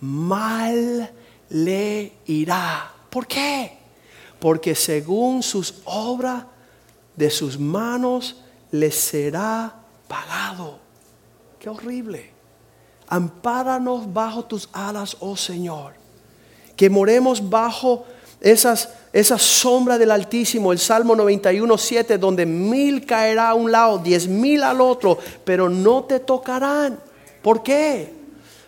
Mal 0.00 1.10
le 1.48 2.12
irá. 2.26 2.92
¿Por 3.08 3.26
qué? 3.26 3.78
Porque 4.38 4.74
según 4.74 5.42
sus 5.42 5.74
obras 5.84 6.44
de 7.16 7.30
sus 7.30 7.58
manos 7.58 8.42
le 8.70 8.90
será 8.90 9.74
pagado. 10.08 10.78
Qué 11.58 11.68
horrible. 11.68 12.30
Ampáranos 13.08 14.12
bajo 14.12 14.44
tus 14.44 14.68
alas, 14.72 15.16
oh 15.20 15.36
Señor. 15.36 15.94
Que 16.76 16.88
moremos 16.88 17.50
bajo 17.50 18.06
esas, 18.40 18.88
esa 19.12 19.36
sombra 19.38 19.98
del 19.98 20.10
Altísimo, 20.10 20.72
el 20.72 20.78
Salmo 20.78 21.14
91, 21.14 21.76
7, 21.76 22.16
donde 22.18 22.46
mil 22.46 23.04
caerá 23.04 23.50
a 23.50 23.54
un 23.54 23.70
lado, 23.70 23.98
diez 23.98 24.26
mil 24.26 24.62
al 24.62 24.80
otro, 24.80 25.18
pero 25.44 25.68
no 25.68 26.04
te 26.04 26.20
tocarán. 26.20 26.98
¿Por 27.42 27.62
qué? 27.62 28.12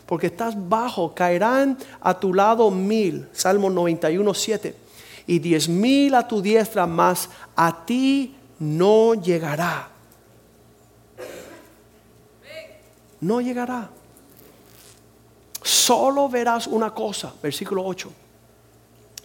Porque 0.07 0.27
estás 0.27 0.55
bajo, 0.69 1.15
caerán 1.15 1.79
a 2.01 2.19
tu 2.19 2.35
lado 2.35 2.71
mil, 2.71 3.29
Salmo 3.33 3.71
91, 3.71 4.35
7, 4.35 4.77
y 5.27 5.39
diez 5.39 5.69
mil 5.69 6.15
a 6.15 6.27
tu 6.27 6.43
diestra, 6.43 6.87
más 6.87 7.29
a 7.55 7.85
ti 7.85 8.35
no 8.59 9.15
llegará. 9.15 9.89
No 13.21 13.41
llegará. 13.41 13.89
Solo 15.63 16.29
verás 16.29 16.67
una 16.67 16.93
cosa, 16.93 17.33
versículo 17.41 17.85
8 17.85 18.11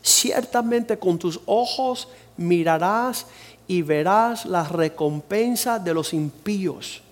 ciertamente 0.08 0.98
con 0.98 1.20
tus 1.20 1.40
ojos 1.46 2.08
mirarás 2.38 3.26
y 3.68 3.82
verás 3.82 4.46
la 4.46 4.64
recompensa 4.64 5.80
de 5.80 5.94
los 5.94 6.14
impíos. 6.14 7.04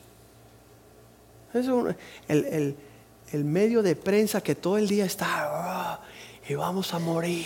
Es 1.56 1.68
el, 2.28 2.76
medio 3.46 3.82
de 3.82 3.96
prensa 3.96 4.42
que 4.42 4.56
todo 4.56 4.78
el 4.78 4.90
día 4.90 5.06
está, 5.06 5.26
ah, 5.30 6.00
y 6.48 6.54
vamos 6.54 6.94
a 6.94 7.00
morir, 7.00 7.46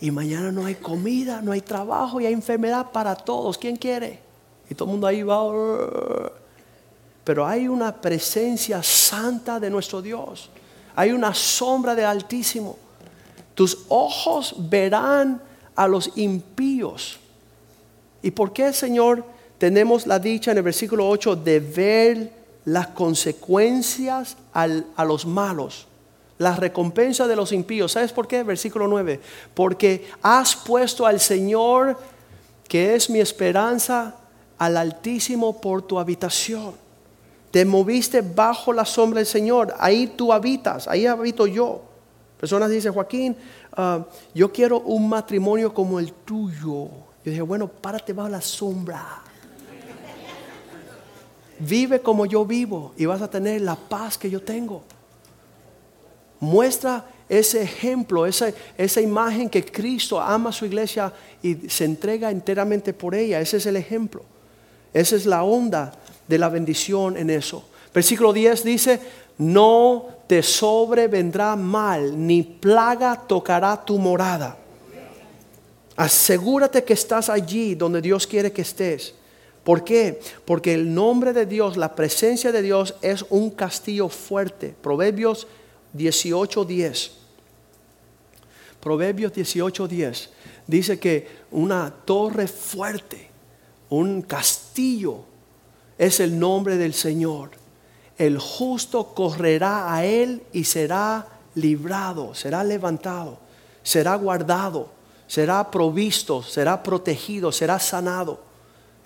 y 0.00 0.10
mañana 0.10 0.50
no 0.50 0.66
hay 0.66 0.74
comida, 0.74 1.40
no 1.40 1.52
hay 1.52 1.60
trabajo 1.60 2.20
y 2.20 2.26
hay 2.26 2.32
enfermedad 2.32 2.90
para 2.90 3.14
todos. 3.14 3.56
¿Quién 3.56 3.76
quiere? 3.76 4.18
Y 4.68 4.74
todo 4.74 4.88
el 4.88 4.92
mundo 4.92 5.06
ahí 5.06 5.22
va. 5.22 5.36
Ah". 5.40 6.32
pero 7.22 7.46
hay 7.46 7.68
una 7.68 7.94
presencia 7.94 8.82
santa 8.82 9.60
de 9.60 9.70
nuestro 9.70 10.02
Dios. 10.02 10.50
Hay 10.96 11.12
una 11.12 11.32
sombra 11.32 11.94
del 11.94 12.06
Altísimo. 12.06 12.76
Tus 13.54 13.86
ojos 13.88 14.54
verán 14.68 15.40
a 15.76 15.86
los 15.86 16.10
impíos. 16.16 17.18
¿Y 18.20 18.32
por 18.32 18.52
qué, 18.52 18.72
Señor, 18.72 19.24
tenemos 19.58 20.06
la 20.06 20.18
dicha 20.18 20.50
en 20.50 20.58
el 20.58 20.64
versículo 20.64 21.08
8 21.08 21.36
de 21.36 21.60
ver 21.60 22.43
las 22.64 22.88
consecuencias 22.88 24.36
a 24.52 25.04
los 25.04 25.26
malos? 25.26 25.86
La 26.38 26.56
recompensa 26.56 27.26
de 27.26 27.36
los 27.36 27.52
impíos. 27.52 27.92
¿Sabes 27.92 28.12
por 28.12 28.26
qué? 28.26 28.42
Versículo 28.42 28.88
9. 28.88 29.20
Porque 29.54 30.10
has 30.22 30.56
puesto 30.56 31.06
al 31.06 31.20
Señor, 31.20 31.96
que 32.68 32.94
es 32.94 33.08
mi 33.08 33.20
esperanza, 33.20 34.16
al 34.58 34.76
Altísimo 34.76 35.60
por 35.60 35.82
tu 35.82 35.98
habitación. 35.98 36.74
Te 37.50 37.64
moviste 37.64 38.20
bajo 38.20 38.72
la 38.72 38.84
sombra 38.84 39.18
del 39.18 39.26
Señor. 39.26 39.74
Ahí 39.78 40.08
tú 40.08 40.32
habitas, 40.32 40.88
ahí 40.88 41.06
habito 41.06 41.46
yo. 41.46 41.82
Personas 42.40 42.68
dicen, 42.68 42.92
Joaquín, 42.92 43.36
ah, 43.76 44.04
yo 44.34 44.52
quiero 44.52 44.80
un 44.80 45.08
matrimonio 45.08 45.72
como 45.72 46.00
el 46.00 46.12
tuyo. 46.12 46.88
Yo 47.24 47.30
dije, 47.30 47.42
bueno, 47.42 47.68
párate 47.68 48.12
bajo 48.12 48.28
la 48.28 48.40
sombra. 48.40 49.22
Vive 51.58 52.00
como 52.00 52.26
yo 52.26 52.44
vivo 52.44 52.92
y 52.96 53.06
vas 53.06 53.22
a 53.22 53.30
tener 53.30 53.60
la 53.60 53.76
paz 53.76 54.18
que 54.18 54.30
yo 54.30 54.42
tengo. 54.42 54.82
Muestra 56.40 57.04
ese 57.28 57.62
ejemplo, 57.62 58.26
esa, 58.26 58.52
esa 58.76 59.00
imagen 59.00 59.48
que 59.48 59.64
Cristo 59.64 60.20
ama 60.20 60.50
a 60.50 60.52
su 60.52 60.66
iglesia 60.66 61.12
y 61.42 61.68
se 61.68 61.84
entrega 61.84 62.30
enteramente 62.30 62.92
por 62.92 63.14
ella. 63.14 63.40
Ese 63.40 63.56
es 63.58 63.66
el 63.66 63.76
ejemplo. 63.76 64.22
Esa 64.92 65.16
es 65.16 65.26
la 65.26 65.42
onda 65.42 65.92
de 66.28 66.38
la 66.38 66.48
bendición 66.48 67.16
en 67.16 67.30
eso. 67.30 67.64
Versículo 67.92 68.32
10 68.32 68.64
dice, 68.64 69.00
no 69.38 70.06
te 70.26 70.42
sobrevendrá 70.42 71.56
mal, 71.56 72.26
ni 72.26 72.42
plaga 72.42 73.16
tocará 73.26 73.84
tu 73.84 73.98
morada. 73.98 74.56
Asegúrate 75.96 76.82
que 76.82 76.92
estás 76.92 77.28
allí 77.28 77.74
donde 77.74 78.00
Dios 78.00 78.26
quiere 78.26 78.52
que 78.52 78.62
estés. 78.62 79.14
¿Por 79.64 79.82
qué? 79.82 80.20
Porque 80.44 80.74
el 80.74 80.94
nombre 80.94 81.32
de 81.32 81.46
Dios, 81.46 81.76
la 81.76 81.94
presencia 81.94 82.52
de 82.52 82.62
Dios 82.62 82.94
es 83.02 83.24
un 83.30 83.50
castillo 83.50 84.08
fuerte. 84.08 84.74
Proverbios 84.80 85.46
18:10. 85.94 87.12
Proverbios 88.80 89.32
18:10 89.32 90.28
dice 90.66 90.98
que 90.98 91.26
una 91.50 91.90
torre 92.04 92.46
fuerte, 92.46 93.30
un 93.88 94.22
castillo, 94.22 95.24
es 95.96 96.20
el 96.20 96.38
nombre 96.38 96.76
del 96.76 96.92
Señor 96.92 97.64
el 98.18 98.38
justo 98.38 99.14
correrá 99.14 99.92
a 99.92 100.04
él 100.04 100.42
y 100.52 100.64
será 100.64 101.26
librado, 101.54 102.34
será 102.34 102.62
levantado, 102.62 103.38
será 103.82 104.14
guardado, 104.14 104.90
será 105.26 105.70
provisto, 105.70 106.42
será 106.42 106.82
protegido, 106.82 107.50
será 107.50 107.78
sanado. 107.78 108.40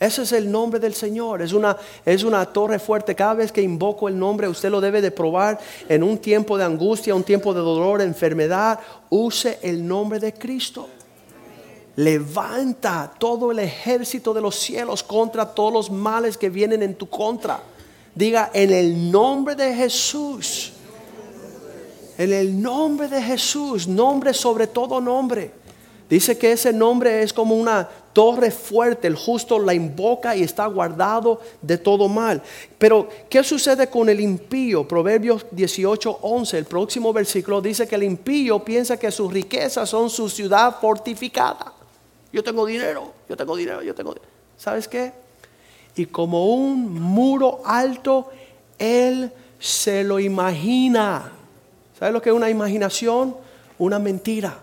Ese 0.00 0.22
es 0.22 0.32
el 0.32 0.50
nombre 0.50 0.78
del 0.78 0.94
Señor. 0.94 1.42
Es 1.42 1.52
una, 1.52 1.76
es 2.04 2.22
una 2.22 2.46
torre 2.46 2.78
fuerte. 2.78 3.16
Cada 3.16 3.34
vez 3.34 3.50
que 3.50 3.61
invoco 3.61 4.08
el 4.08 4.16
nombre, 4.16 4.48
usted 4.48 4.70
lo 4.70 4.80
debe 4.80 5.00
de 5.00 5.11
probar 5.11 5.58
en 5.88 6.04
un 6.04 6.18
tiempo 6.18 6.56
de 6.56 6.64
angustia, 6.64 7.14
un 7.14 7.24
tiempo 7.24 7.52
de 7.52 7.61
dolor, 7.61 8.00
enfermedad. 8.00 8.78
Use 9.11 9.58
el 9.62 9.87
nombre 9.87 10.20
de 10.20 10.32
Cristo. 10.32 10.88
Levanta 11.96 13.12
todo 13.18 13.50
el 13.50 13.58
ejército 13.58 14.32
de 14.32 14.40
los 14.40 14.54
cielos 14.54 15.02
contra 15.02 15.52
todos 15.52 15.72
los 15.72 15.90
males 15.90 16.38
que 16.38 16.48
vienen 16.48 16.84
en 16.84 16.94
tu 16.94 17.08
contra. 17.08 17.61
Diga, 18.14 18.50
en 18.54 18.72
el 18.72 19.11
nombre 19.11 19.56
de 19.56 19.74
Jesús. 19.74 20.74
En 22.16 22.32
el 22.32 22.61
nombre 22.62 23.08
de 23.08 23.20
Jesús, 23.20 23.88
nombre 23.88 24.32
sobre 24.32 24.68
todo 24.68 25.00
nombre. 25.00 25.58
Dice 26.09 26.38
que 26.38 26.53
ese 26.53 26.73
nombre 26.73 27.23
es 27.23 27.33
como 27.33 27.55
una 27.55 27.88
torre 28.12 28.51
fuerte, 28.51 29.07
el 29.07 29.14
justo 29.14 29.59
la 29.59 29.75
invoca 29.75 30.35
y 30.35 30.42
está 30.42 30.66
guardado 30.66 31.40
de 31.61 31.77
todo 31.77 32.09
mal. 32.09 32.42
Pero, 32.79 33.09
¿qué 33.29 33.44
sucede 33.44 33.88
con 33.88 34.09
el 34.09 34.21
impío? 34.21 34.88
Proverbios 34.88 35.44
18, 35.51 36.21
11, 36.23 36.59
el 36.59 36.64
próximo 36.64 37.12
versículo 37.12 37.61
dice 37.61 37.87
que 37.87 37.97
el 37.97 38.05
impío 38.05 38.64
piensa 38.64 38.99
que 38.99 39.11
sus 39.11 39.33
riquezas 39.33 39.88
son 39.88 40.09
su 40.09 40.29
ciudad 40.29 40.77
fortificada. 40.81 41.75
Yo 42.33 42.42
tengo 42.42 42.64
dinero, 42.64 43.12
yo 43.29 43.37
tengo 43.37 43.55
dinero, 43.57 43.83
yo 43.83 43.94
tengo 43.94 44.14
dinero. 44.14 44.33
¿Sabes 44.57 44.88
qué? 44.88 45.12
y 45.99 46.07
como 46.07 46.55
un 46.55 47.01
muro 47.01 47.61
alto, 47.64 48.31
Él 48.79 49.33
se 49.59 50.05
lo 50.05 50.21
imagina. 50.21 51.33
¿Sabes 51.99 52.14
lo 52.14 52.23
que 52.23 52.31
es 52.31 52.37
una 52.37 52.51
imaginación? 52.51 53.37
Una 53.79 53.99
mentira, 53.99 54.59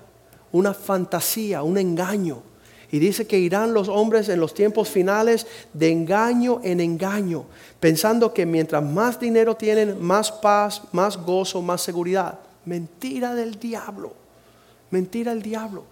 una 0.55 0.73
fantasía, 0.73 1.63
un 1.63 1.77
engaño. 1.77 2.41
Y 2.89 2.99
dice 2.99 3.27
que 3.27 3.37
irán 3.37 3.73
los 3.73 3.89
hombres 3.89 4.29
en 4.29 4.39
los 4.39 4.53
tiempos 4.53 4.87
finales 4.87 5.45
de 5.73 5.91
engaño 5.91 6.61
en 6.63 6.79
engaño, 6.79 7.45
pensando 7.81 8.33
que 8.33 8.45
mientras 8.45 8.81
más 8.81 9.19
dinero 9.19 9.55
tienen, 9.55 10.01
más 10.01 10.31
paz, 10.31 10.83
más 10.93 11.17
gozo, 11.17 11.61
más 11.61 11.81
seguridad. 11.81 12.39
Mentira 12.63 13.35
del 13.35 13.59
diablo. 13.59 14.13
Mentira 14.91 15.33
del 15.33 15.41
diablo. 15.41 15.83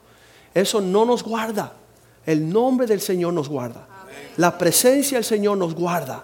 Eso 0.54 0.80
no 0.80 1.04
nos 1.04 1.24
guarda. 1.24 1.74
El 2.26 2.48
nombre 2.48 2.88
del 2.88 3.02
Señor 3.02 3.34
nos 3.34 3.50
guarda. 3.50 3.86
La 4.38 4.58
presencia 4.58 5.18
del 5.18 5.26
Señor 5.26 5.58
nos 5.58 5.76
guarda. 5.76 6.24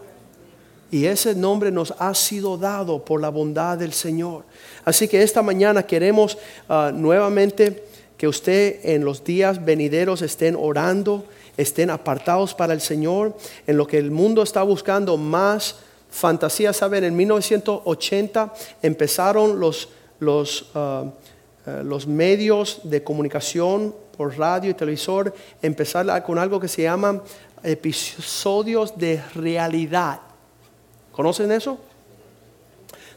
Y 0.91 1.05
ese 1.05 1.35
nombre 1.35 1.71
nos 1.71 1.93
ha 1.99 2.15
sido 2.15 2.57
dado 2.57 3.03
por 3.03 3.19
la 3.19 3.29
bondad 3.29 3.77
del 3.77 3.91
Señor. 3.91 4.45
Así 4.85 5.09
que 5.09 5.21
esta 5.21 5.41
mañana 5.41 5.83
queremos 5.83 6.37
ah, 6.69 6.91
nuevamente 6.93 7.88
que 8.19 8.27
usted 8.27 8.81
en 8.83 9.05
los 9.05 9.23
días 9.23 9.63
venideros 9.63 10.21
estén 10.21 10.57
orando, 10.59 11.23
estén 11.55 11.89
apartados 11.89 12.53
para 12.53 12.73
el 12.73 12.81
Señor, 12.81 13.33
en 13.65 13.77
lo 13.77 13.87
que 13.87 13.97
el 13.97 14.11
mundo 14.11 14.43
está 14.43 14.61
buscando 14.61 15.15
más 15.15 15.77
fantasía. 16.11 16.73
Saben, 16.73 17.05
en 17.05 17.15
1980 17.15 18.53
empezaron 18.81 19.61
los, 19.61 19.87
los, 20.19 20.69
ah, 20.75 21.05
ah, 21.65 21.81
los 21.81 22.07
medios 22.07 22.81
de 22.83 23.01
comunicación 23.05 23.95
por 24.17 24.37
radio 24.37 24.71
y 24.71 24.73
televisor, 24.73 25.33
empezar 25.61 26.21
con 26.23 26.37
algo 26.39 26.59
que 26.59 26.67
se 26.67 26.81
llama 26.81 27.23
episodios 27.63 28.97
de 28.97 29.23
realidad. 29.33 30.19
¿Conocen 31.13 31.53
eso? 31.53 31.79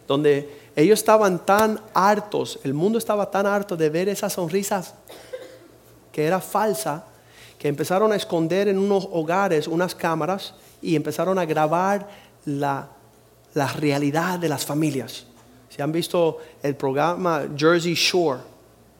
Donde 0.07 0.62
ellos 0.75 0.99
estaban 0.99 1.45
tan 1.45 1.81
hartos, 1.93 2.59
el 2.65 2.75
mundo 2.75 2.99
estaba 2.99 3.31
tan 3.31 3.47
harto 3.47 3.77
de 3.77 3.91
ver 3.91 4.09
esas 4.09 4.33
sonrisas 4.33 4.95
que 6.11 6.25
era 6.25 6.41
falsa, 6.41 7.05
que 7.59 7.69
empezaron 7.69 8.13
a 8.13 8.17
esconder 8.17 8.69
en 8.69 8.79
unos 8.79 9.09
hogares 9.13 9.69
unas 9.69 9.95
cámaras 9.95 10.55
y 10.81 10.97
empezaron 10.97 11.39
a 11.39 11.45
grabar 11.45 12.09
la, 12.45 12.89
la 13.55 13.69
realidad 13.69 14.39
de 14.39 14.49
las 14.49 14.65
familias. 14.65 15.27
Se 15.69 15.83
han 15.83 15.93
visto 15.93 16.39
el 16.63 16.75
programa 16.75 17.45
Jersey 17.57 17.95
Shore, 17.95 18.41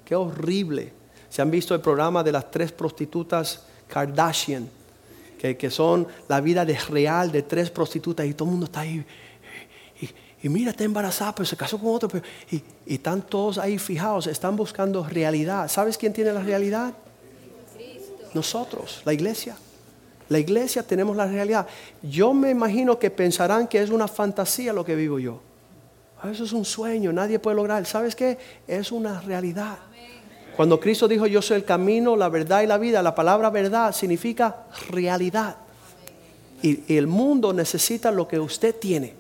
qué 0.05 0.15
horrible. 0.15 0.93
Se 1.29 1.43
han 1.43 1.51
visto 1.51 1.75
el 1.75 1.81
programa 1.81 2.23
de 2.23 2.33
las 2.33 2.51
tres 2.51 2.73
prostitutas 2.73 3.65
Kardashian, 3.89 4.69
que, 5.39 5.71
son 5.71 6.07
la 6.29 6.41
vida 6.41 6.65
de 6.65 6.79
real 6.79 7.33
de 7.33 7.43
tres 7.43 7.69
prostitutas 7.69 8.25
y 8.27 8.35
todo 8.35 8.47
el 8.47 8.53
mundo 8.53 8.67
está 8.67 8.81
ahí. 8.81 9.05
Y 10.43 10.49
mira, 10.49 10.71
está 10.71 10.85
embarazada, 10.85 11.35
pero 11.35 11.47
se 11.47 11.57
casó 11.57 11.79
con 11.79 11.95
otro. 11.95 12.11
y, 12.51 12.57
y 12.87 12.95
están 12.95 13.23
todos 13.23 13.59
ahí 13.59 13.79
fijados, 13.79 14.27
están 14.27 14.57
buscando 14.57 15.07
realidad. 15.07 15.69
¿Sabes 15.69 15.97
quién 15.97 16.13
tiene 16.13 16.33
la 16.33 16.43
realidad? 16.43 16.93
Nosotros, 18.35 19.03
la 19.05 19.13
iglesia. 19.13 19.57
La 20.29 20.39
iglesia 20.39 20.83
tenemos 20.83 21.15
la 21.17 21.27
realidad. 21.27 21.67
Yo 22.03 22.33
me 22.33 22.51
imagino 22.51 22.99
que 22.99 23.11
pensarán 23.11 23.69
que 23.69 23.83
es 23.83 23.91
una 23.91 24.09
fantasía 24.09 24.73
lo 24.73 24.85
que 24.85 24.95
vivo 24.97 25.19
yo. 25.19 25.41
Ah, 26.23 26.31
eso 26.31 26.45
es 26.45 26.53
un 26.53 26.65
sueño, 26.65 27.13
nadie 27.13 27.39
puede 27.39 27.57
lograr. 27.57 27.85
¿Sabes 27.85 28.15
qué? 28.17 28.39
Es 28.67 28.93
una 28.93 29.21
realidad. 29.21 29.77
Cuando 30.57 30.79
Cristo 30.79 31.09
dijo 31.09 31.27
yo 31.27 31.43
soy 31.43 31.57
el 31.57 31.65
camino, 31.65 32.17
la 32.17 32.29
verdad 32.29 32.63
y 32.63 32.67
la 32.67 32.79
vida, 32.79 33.03
la 33.03 33.15
palabra 33.15 33.51
verdad 33.51 33.93
significa 33.93 34.67
realidad. 34.91 35.57
Y, 36.63 36.97
el 36.97 37.07
mundo 37.07 37.53
necesita 37.53 38.11
lo 38.11 38.29
que 38.29 38.39
usted 38.39 38.77
tiene. 38.77 39.15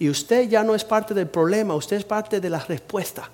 Y 0.00 0.08
usted 0.08 0.48
ya 0.48 0.64
no 0.64 0.74
es 0.74 0.82
parte 0.82 1.12
del 1.12 1.28
problema, 1.28 1.74
usted 1.74 1.98
es 1.98 2.04
parte 2.04 2.40
de 2.40 2.50
la 2.50 2.58
respuesta. 2.58 3.28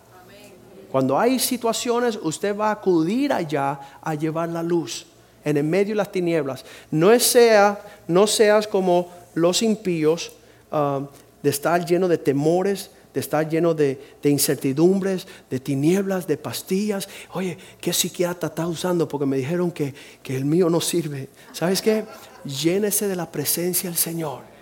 Cuando 0.90 1.16
hay 1.16 1.38
situaciones, 1.38 2.18
usted 2.20 2.56
va 2.56 2.68
a 2.68 2.72
acudir 2.72 3.32
allá 3.32 3.78
a 4.02 4.14
llevar 4.14 4.48
la 4.48 4.64
luz 4.64 5.06
en 5.44 5.56
el 5.56 5.64
medio 5.64 5.94
de 5.94 5.98
las 5.98 6.10
tinieblas. 6.10 6.64
No, 6.90 7.16
sea, 7.20 7.80
no 8.08 8.26
seas 8.26 8.66
como 8.66 9.08
los 9.34 9.62
impíos 9.62 10.32
ah, 10.72 11.06
de 11.40 11.50
estar 11.50 11.86
lleno 11.86 12.08
de 12.08 12.18
temores, 12.18 12.90
de 13.14 13.20
estar 13.20 13.48
lleno 13.48 13.72
de, 13.72 14.00
incertidumbres, 14.24 15.28
de 15.48 15.60
tinieblas, 15.60 16.26
de 16.26 16.36
pastillas. 16.36 17.08
Oye, 17.32 17.56
¿qué 17.80 17.92
psiquiatra 17.92 18.48
está 18.48 18.66
usando? 18.66 19.06
Porque 19.06 19.24
me 19.24 19.36
dijeron 19.36 19.70
que, 19.70 19.94
que 20.20 20.36
el 20.36 20.44
mío 20.44 20.68
no 20.68 20.80
sirve. 20.80 21.28
¿Sabes 21.52 21.80
qué? 21.80 22.04
Llénese 22.44 23.06
de 23.06 23.14
la 23.14 23.30
presencia 23.30 23.88
del 23.88 23.96
Señor. 23.96 24.55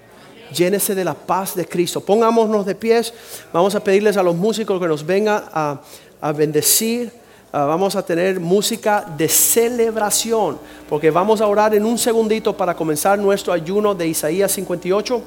Llénese 0.53 0.95
de 0.95 1.05
la 1.05 1.15
paz 1.15 1.55
de 1.55 1.67
Cristo. 1.67 2.01
Pongámonos 2.01 2.67
de 2.67 2.75
pies. 2.75 3.13
Vamos 3.53 3.75
a 3.75 3.81
pedirles 3.81 4.17
a 4.17 4.23
los 4.23 4.37
músicos 4.37 4.81
que 4.81 4.89
nos 4.89 5.05
vengan 5.05 5.45
a, 5.53 5.81
a 6.21 6.33
bendecir. 6.33 7.13
Ah, 7.57 7.67
vamos 7.67 7.95
a 7.95 8.05
tener 8.05 8.41
música 8.41 9.07
de 9.17 9.29
celebración. 9.29 10.59
Porque 10.89 11.13
vamos 11.13 11.41
a 11.41 11.47
orar 11.47 11.73
en 11.75 11.85
un 11.85 11.97
segundito 11.99 12.57
para 12.57 12.75
comenzar 12.75 13.17
nuestro 13.17 13.53
ayuno 13.53 13.95
de 13.95 14.09
Isaías 14.09 14.51
58. 14.51 15.23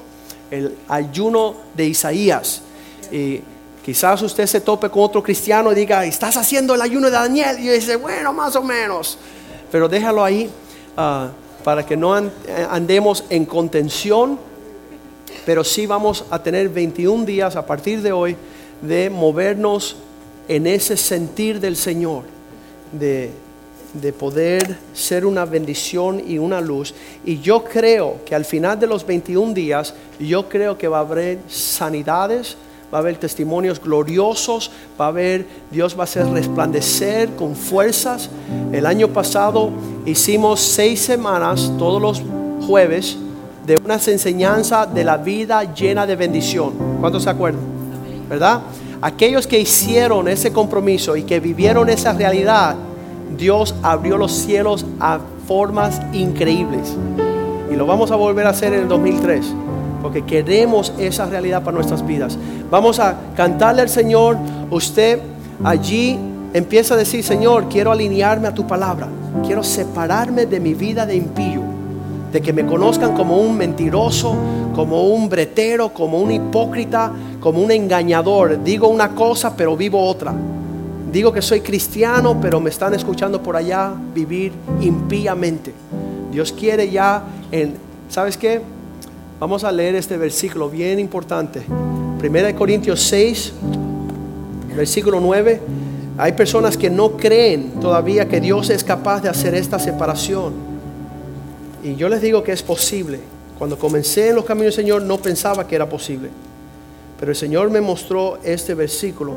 El 0.50 0.76
ayuno 0.88 1.54
de 1.74 1.86
Isaías. 1.86 2.60
Y 3.10 3.40
quizás 3.82 4.20
usted 4.20 4.46
se 4.46 4.60
tope 4.60 4.90
con 4.90 5.04
otro 5.04 5.22
cristiano 5.22 5.72
y 5.72 5.74
diga, 5.74 6.04
estás 6.04 6.36
haciendo 6.36 6.74
el 6.74 6.82
ayuno 6.82 7.06
de 7.06 7.12
Daniel. 7.12 7.58
Y 7.60 7.68
dice, 7.68 7.96
bueno, 7.96 8.34
más 8.34 8.54
o 8.56 8.62
menos. 8.62 9.16
Pero 9.72 9.88
déjalo 9.88 10.22
ahí 10.22 10.50
ah, 10.98 11.30
para 11.64 11.86
que 11.86 11.96
no 11.96 12.12
andemos 12.70 13.24
en 13.30 13.46
contención. 13.46 14.38
Pero 15.44 15.64
sí 15.64 15.86
vamos 15.86 16.24
a 16.30 16.42
tener 16.42 16.68
21 16.68 17.24
días 17.24 17.56
a 17.56 17.66
partir 17.66 18.02
de 18.02 18.12
hoy 18.12 18.36
de 18.82 19.10
movernos 19.10 19.96
en 20.48 20.66
ese 20.66 20.96
sentir 20.96 21.60
del 21.60 21.76
Señor. 21.76 22.24
De, 22.92 23.30
de 23.92 24.12
poder 24.12 24.76
ser 24.92 25.24
una 25.24 25.44
bendición 25.44 26.22
y 26.26 26.38
una 26.38 26.60
luz. 26.60 26.94
Y 27.24 27.40
yo 27.40 27.64
creo 27.64 28.18
que 28.24 28.34
al 28.34 28.44
final 28.44 28.78
de 28.78 28.86
los 28.86 29.06
21 29.06 29.54
días, 29.54 29.94
yo 30.18 30.48
creo 30.48 30.76
que 30.76 30.88
va 30.88 30.98
a 30.98 31.02
haber 31.02 31.38
sanidades, 31.48 32.56
va 32.92 32.98
a 32.98 33.00
haber 33.00 33.16
testimonios 33.16 33.80
gloriosos, 33.80 34.70
va 35.00 35.06
a 35.06 35.08
haber, 35.08 35.46
Dios 35.70 35.96
va 35.96 36.02
a 36.02 36.04
hacer 36.04 36.26
resplandecer 36.26 37.30
con 37.30 37.56
fuerzas. 37.56 38.30
El 38.72 38.86
año 38.86 39.08
pasado 39.08 39.70
hicimos 40.06 40.60
seis 40.60 41.00
semanas, 41.00 41.72
todos 41.78 42.00
los 42.00 42.22
jueves, 42.66 43.16
de 43.68 43.76
una 43.84 43.96
enseñanza 43.96 44.86
de 44.86 45.04
la 45.04 45.18
vida 45.18 45.74
llena 45.74 46.06
de 46.06 46.16
bendición. 46.16 46.72
¿Cuántos 47.00 47.24
se 47.24 47.30
acuerdan? 47.30 47.60
¿Verdad? 48.26 48.62
Aquellos 49.02 49.46
que 49.46 49.60
hicieron 49.60 50.26
ese 50.26 50.54
compromiso 50.54 51.16
y 51.16 51.24
que 51.24 51.38
vivieron 51.38 51.90
esa 51.90 52.14
realidad, 52.14 52.76
Dios 53.36 53.74
abrió 53.82 54.16
los 54.16 54.32
cielos 54.32 54.86
a 54.98 55.20
formas 55.46 56.00
increíbles. 56.14 56.96
Y 57.70 57.76
lo 57.76 57.84
vamos 57.84 58.10
a 58.10 58.16
volver 58.16 58.46
a 58.46 58.50
hacer 58.50 58.72
en 58.72 58.80
el 58.80 58.88
2003 58.88 59.44
porque 60.00 60.24
queremos 60.24 60.94
esa 60.98 61.26
realidad 61.26 61.62
para 61.62 61.74
nuestras 61.74 62.06
vidas. 62.06 62.38
Vamos 62.70 62.98
a 62.98 63.16
cantarle 63.36 63.82
al 63.82 63.90
Señor. 63.90 64.38
Usted 64.70 65.20
allí 65.62 66.18
empieza 66.54 66.94
a 66.94 66.96
decir, 66.96 67.22
Señor, 67.22 67.68
quiero 67.68 67.92
alinearme 67.92 68.48
a 68.48 68.54
tu 68.54 68.66
palabra. 68.66 69.08
Quiero 69.44 69.62
separarme 69.62 70.46
de 70.46 70.58
mi 70.58 70.72
vida 70.72 71.04
de 71.04 71.16
impío. 71.16 71.67
De 72.32 72.40
que 72.40 72.52
me 72.52 72.66
conozcan 72.66 73.14
como 73.14 73.38
un 73.38 73.56
mentiroso, 73.56 74.34
como 74.74 75.08
un 75.08 75.28
bretero, 75.28 75.92
como 75.92 76.20
un 76.20 76.30
hipócrita, 76.30 77.10
como 77.40 77.60
un 77.60 77.70
engañador. 77.70 78.62
Digo 78.62 78.88
una 78.88 79.14
cosa, 79.14 79.56
pero 79.56 79.76
vivo 79.76 80.02
otra. 80.02 80.34
Digo 81.10 81.32
que 81.32 81.40
soy 81.40 81.62
cristiano, 81.62 82.38
pero 82.40 82.60
me 82.60 82.68
están 82.70 82.92
escuchando 82.92 83.42
por 83.42 83.56
allá 83.56 83.92
vivir 84.14 84.52
impíamente. 84.80 85.72
Dios 86.30 86.52
quiere 86.52 86.90
ya, 86.90 87.22
en, 87.50 87.74
¿sabes 88.10 88.36
qué? 88.36 88.60
Vamos 89.40 89.64
a 89.64 89.72
leer 89.72 89.94
este 89.94 90.16
versículo 90.16 90.68
bien 90.68 90.98
importante. 90.98 91.62
Primera 92.18 92.48
de 92.48 92.54
Corintios 92.54 93.00
6, 93.04 93.52
versículo 94.76 95.18
9. 95.18 95.60
Hay 96.18 96.32
personas 96.32 96.76
que 96.76 96.90
no 96.90 97.12
creen 97.16 97.80
todavía 97.80 98.28
que 98.28 98.40
Dios 98.40 98.68
es 98.70 98.84
capaz 98.84 99.22
de 99.22 99.28
hacer 99.28 99.54
esta 99.54 99.78
separación. 99.78 100.67
Y 101.82 101.96
yo 101.96 102.08
les 102.08 102.20
digo 102.20 102.42
que 102.42 102.52
es 102.52 102.62
posible. 102.62 103.20
Cuando 103.58 103.78
comencé 103.78 104.28
en 104.28 104.36
los 104.36 104.44
caminos 104.44 104.76
del 104.76 104.84
Señor 104.84 105.02
no 105.02 105.18
pensaba 105.18 105.66
que 105.66 105.74
era 105.74 105.88
posible. 105.88 106.30
Pero 107.18 107.32
el 107.32 107.36
Señor 107.36 107.70
me 107.70 107.80
mostró 107.80 108.38
este 108.44 108.74
versículo. 108.74 109.34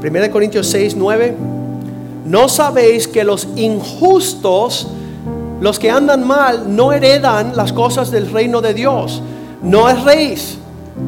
Primera 0.00 0.26
de 0.26 0.30
Corintios 0.30 0.66
6, 0.68 0.96
9. 0.96 1.34
No 2.26 2.48
sabéis 2.48 3.06
que 3.06 3.24
los 3.24 3.48
injustos 3.56 4.88
los 5.62 5.78
que 5.78 5.92
andan 5.92 6.26
mal 6.26 6.74
no 6.74 6.92
heredan 6.92 7.54
las 7.54 7.72
cosas 7.72 8.10
del 8.10 8.28
reino 8.32 8.60
de 8.60 8.74
Dios. 8.74 9.22
No 9.62 9.88
es 9.88 10.02
rey. 10.02 10.34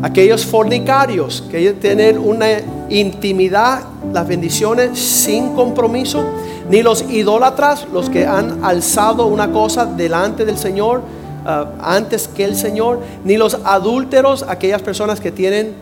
Aquellos 0.00 0.46
fornicarios 0.46 1.42
que 1.50 1.72
tienen 1.72 2.18
una 2.18 2.46
intimidad, 2.88 3.82
las 4.12 4.28
bendiciones 4.28 4.96
sin 4.96 5.54
compromiso, 5.56 6.24
ni 6.68 6.82
los 6.82 7.02
idólatras, 7.10 7.86
los 7.92 8.10
que 8.10 8.26
han 8.26 8.64
alzado 8.64 9.26
una 9.26 9.50
cosa 9.50 9.86
delante 9.86 10.44
del 10.44 10.58
Señor 10.58 11.02
uh, 11.44 11.82
antes 11.82 12.28
que 12.28 12.44
el 12.44 12.56
Señor, 12.56 13.00
ni 13.24 13.36
los 13.36 13.58
adúlteros, 13.64 14.44
aquellas 14.48 14.82
personas 14.82 15.20
que 15.20 15.30
tienen 15.30 15.74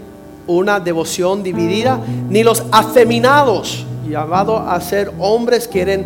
una 0.46 0.80
devoción 0.80 1.42
dividida, 1.42 2.00
ni 2.28 2.42
los 2.42 2.64
afeminados, 2.72 3.86
llamados 4.08 4.62
a 4.66 4.80
ser 4.80 5.12
hombres, 5.18 5.68
quieren 5.68 6.04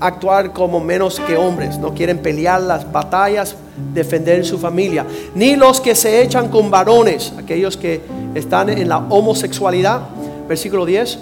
actuar 0.00 0.52
como 0.52 0.80
menos 0.80 1.20
que 1.20 1.36
hombres, 1.36 1.78
no 1.78 1.94
quieren 1.94 2.18
pelear 2.18 2.60
las 2.62 2.90
batallas, 2.90 3.56
defender 3.92 4.44
su 4.44 4.58
familia, 4.58 5.06
ni 5.34 5.56
los 5.56 5.80
que 5.80 5.94
se 5.94 6.22
echan 6.22 6.48
con 6.48 6.70
varones, 6.70 7.32
aquellos 7.38 7.76
que 7.76 8.00
están 8.34 8.68
en 8.70 8.88
la 8.88 8.98
homosexualidad, 8.98 10.00
versículo 10.48 10.86
10, 10.86 11.18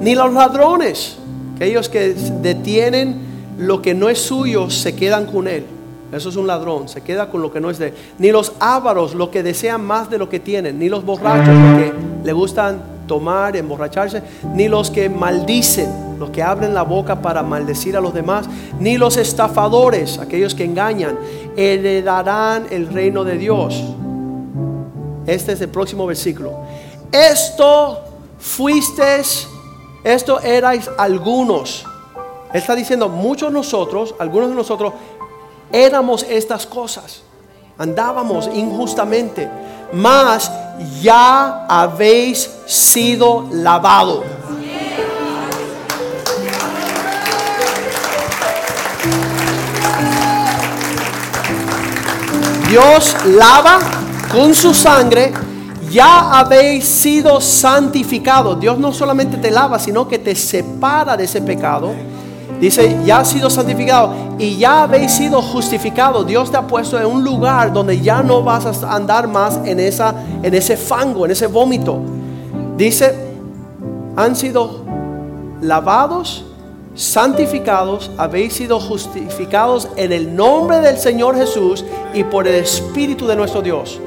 ni 0.00 0.14
los 0.14 0.32
ladrones, 0.32 1.16
aquellos 1.56 1.88
que 1.88 2.14
detienen 2.14 3.26
lo 3.58 3.80
que 3.80 3.94
no 3.94 4.08
es 4.08 4.18
suyo, 4.20 4.70
se 4.70 4.94
quedan 4.94 5.26
con 5.26 5.48
él. 5.48 5.64
Eso 6.12 6.28
es 6.28 6.36
un 6.36 6.46
ladrón, 6.46 6.88
se 6.88 7.00
queda 7.00 7.30
con 7.30 7.42
lo 7.42 7.52
que 7.52 7.60
no 7.60 7.70
es 7.70 7.78
de 7.78 7.88
él. 7.88 7.94
Ni 8.18 8.30
los 8.30 8.52
ávaros, 8.60 9.14
los 9.14 9.30
que 9.30 9.42
desean 9.42 9.84
más 9.84 10.08
de 10.08 10.18
lo 10.18 10.28
que 10.28 10.40
tienen, 10.40 10.78
ni 10.78 10.88
los 10.88 11.04
borrachos, 11.04 11.54
los 11.54 11.78
que 11.78 11.92
le 12.24 12.32
gustan 12.32 12.80
tomar, 13.06 13.56
emborracharse, 13.56 14.22
ni 14.54 14.68
los 14.68 14.90
que 14.90 15.08
maldicen 15.08 16.06
los 16.18 16.30
que 16.30 16.42
abren 16.42 16.74
la 16.74 16.82
boca 16.82 17.20
para 17.20 17.42
maldecir 17.42 17.96
a 17.96 18.00
los 18.00 18.14
demás, 18.14 18.46
ni 18.80 18.96
los 18.96 19.16
estafadores, 19.16 20.18
aquellos 20.18 20.54
que 20.54 20.64
engañan, 20.64 21.18
heredarán 21.56 22.66
el 22.70 22.88
reino 22.88 23.24
de 23.24 23.38
Dios. 23.38 23.82
Este 25.26 25.52
es 25.52 25.60
el 25.60 25.68
próximo 25.68 26.06
versículo. 26.06 26.54
Esto 27.12 28.00
fuisteis, 28.38 29.48
esto 30.06 30.40
erais 30.40 30.90
algunos. 30.96 31.84
Él 32.52 32.60
está 32.60 32.74
diciendo, 32.74 33.08
muchos 33.08 33.52
nosotros, 33.52 34.14
algunos 34.18 34.48
de 34.48 34.54
nosotros, 34.54 34.92
éramos 35.72 36.24
estas 36.28 36.66
cosas. 36.66 37.22
Andábamos 37.76 38.48
injustamente, 38.54 39.50
mas 39.92 40.50
ya 41.02 41.66
habéis 41.68 42.50
sido 42.66 43.46
lavado 43.50 44.24
Dios 52.68 53.16
lava 53.26 53.78
con 54.32 54.52
su 54.52 54.74
sangre, 54.74 55.32
ya 55.90 56.38
habéis 56.38 56.84
sido 56.84 57.40
santificados. 57.40 58.58
Dios 58.60 58.78
no 58.78 58.92
solamente 58.92 59.36
te 59.36 59.50
lava, 59.50 59.78
sino 59.78 60.06
que 60.08 60.18
te 60.18 60.34
separa 60.34 61.16
de 61.16 61.24
ese 61.24 61.40
pecado. 61.42 61.92
Dice, 62.60 62.98
ya 63.04 63.18
has 63.18 63.28
sido 63.28 63.50
santificado 63.50 64.14
y 64.38 64.56
ya 64.56 64.84
habéis 64.84 65.12
sido 65.12 65.42
justificados. 65.42 66.26
Dios 66.26 66.50
te 66.50 66.56
ha 66.56 66.66
puesto 66.66 66.98
en 66.98 67.06
un 67.06 67.22
lugar 67.22 67.72
donde 67.72 68.00
ya 68.00 68.22
no 68.22 68.42
vas 68.42 68.82
a 68.82 68.94
andar 68.94 69.28
más 69.28 69.60
en, 69.64 69.78
esa, 69.78 70.14
en 70.42 70.54
ese 70.54 70.76
fango, 70.76 71.26
en 71.26 71.32
ese 71.32 71.46
vómito. 71.46 71.98
Dice, 72.76 73.14
han 74.16 74.34
sido 74.34 74.84
lavados, 75.60 76.44
santificados, 76.94 78.10
habéis 78.16 78.54
sido 78.54 78.80
justificados 78.80 79.88
en 79.96 80.12
el 80.12 80.34
nombre 80.34 80.80
del 80.80 80.96
Señor 80.96 81.36
Jesús 81.36 81.84
y 82.14 82.24
por 82.24 82.48
el 82.48 82.54
Espíritu 82.54 83.26
de 83.26 83.36
nuestro 83.36 83.60
Dios. 83.60 84.00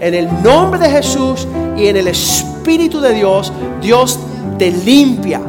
En 0.00 0.14
el 0.14 0.28
nombre 0.42 0.78
de 0.78 0.90
Jesús 0.90 1.46
y 1.76 1.86
en 1.86 1.96
el 1.96 2.08
Espíritu 2.08 3.00
de 3.00 3.14
Dios, 3.14 3.52
Dios 3.80 4.18
te 4.58 4.70
limpia, 4.70 5.40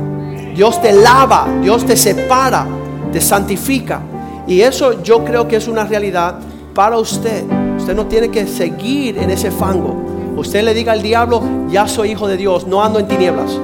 Dios 0.56 0.82
te 0.82 0.92
lava, 0.92 1.48
Dios 1.62 1.86
te 1.86 1.96
separa, 1.96 2.66
te 3.12 3.22
santifica. 3.22 4.02
Y 4.48 4.62
eso 4.62 5.04
yo 5.04 5.24
creo 5.24 5.48
que 5.48 5.58
es 5.58 5.68
una 5.68 5.84
realidad 5.84 6.40
para 6.74 6.98
usted. 6.98 7.44
Usted 7.78 7.96
no 7.96 8.08
tiene 8.08 8.30
que 8.30 8.48
seguir 8.48 9.18
en 9.20 9.30
ese 9.30 9.52
fango. 9.52 9.96
Usted 10.36 10.64
le 10.64 10.74
diga 10.74 10.94
al 10.94 11.02
diablo, 11.02 11.42
ya 11.70 11.88
soy 11.88 12.12
hijo 12.12 12.28
de 12.28 12.38
Dios, 12.38 12.66
no 12.66 12.84
ando 12.84 12.98
en 13.00 13.08
tinieblas. 13.08 13.60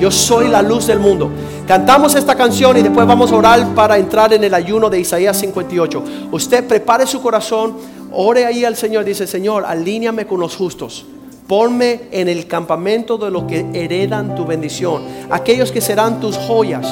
Yo 0.00 0.10
soy 0.10 0.48
la 0.48 0.62
luz 0.62 0.86
del 0.86 0.98
mundo. 0.98 1.30
Cantamos 1.66 2.14
esta 2.14 2.34
canción 2.34 2.76
y 2.76 2.82
después 2.82 3.06
vamos 3.06 3.30
a 3.30 3.36
orar 3.36 3.74
para 3.74 3.98
entrar 3.98 4.32
en 4.32 4.42
el 4.42 4.52
ayuno 4.52 4.90
de 4.90 4.98
Isaías 4.98 5.38
58. 5.38 6.02
Usted 6.32 6.66
prepare 6.66 7.06
su 7.06 7.20
corazón, 7.22 7.76
ore 8.14 8.46
ahí 8.46 8.64
al 8.64 8.76
Señor, 8.76 9.04
dice, 9.04 9.26
Señor, 9.26 9.64
alíñame 9.66 10.26
con 10.26 10.40
los 10.40 10.56
justos. 10.56 11.06
Ponme 11.46 12.02
en 12.12 12.28
el 12.28 12.46
campamento 12.46 13.18
de 13.18 13.30
los 13.30 13.44
que 13.44 13.66
heredan 13.74 14.34
tu 14.34 14.46
bendición. 14.46 15.02
Aquellos 15.30 15.72
que 15.72 15.80
serán 15.80 16.20
tus 16.20 16.36
joyas, 16.36 16.86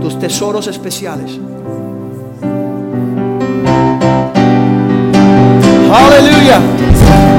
tus 0.00 0.18
tesoros 0.18 0.66
especiales. 0.66 1.38
Aleluya. 5.92 6.60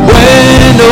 Bueno, 0.06 0.90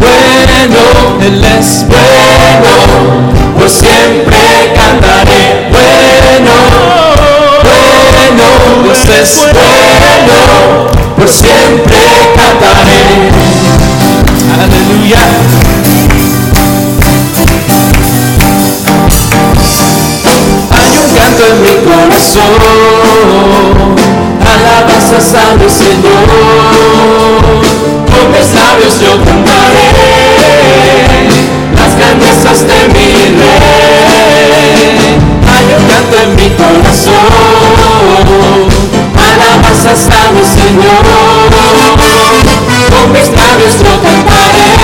bueno, 0.00 1.24
Él 1.24 1.44
es 1.44 1.86
bueno, 1.86 3.58
por 3.58 3.68
siempre 3.68 4.38
cantaré. 4.74 5.68
Bueno, 5.70 6.77
Dios 8.82 8.98
es 9.20 9.46
bueno, 9.52 10.88
por 11.16 11.28
siempre 11.28 11.96
cantaré. 12.36 13.30
Aleluya. 14.54 15.22
Hay 20.70 20.90
un 20.98 21.08
canto 21.16 21.42
en 21.50 21.56
mi 21.62 21.74
corazón, 21.84 22.60
alabanzas 24.44 25.34
a 25.34 25.36
mi 25.56 25.68
Señor. 25.68 26.28
Con 28.06 28.24
mis 28.32 28.48
labios 28.54 28.94
yo 29.00 29.12
cantaré 29.24 29.88
en 36.22 36.36
mi 36.36 36.48
corazón, 36.50 37.14
alabanzas 39.14 40.08
a 40.10 40.32
mi 40.32 40.44
Señor. 40.44 41.04
Con 42.90 43.12
mis 43.12 43.28
labios 43.28 43.76
cantaré 44.02 44.77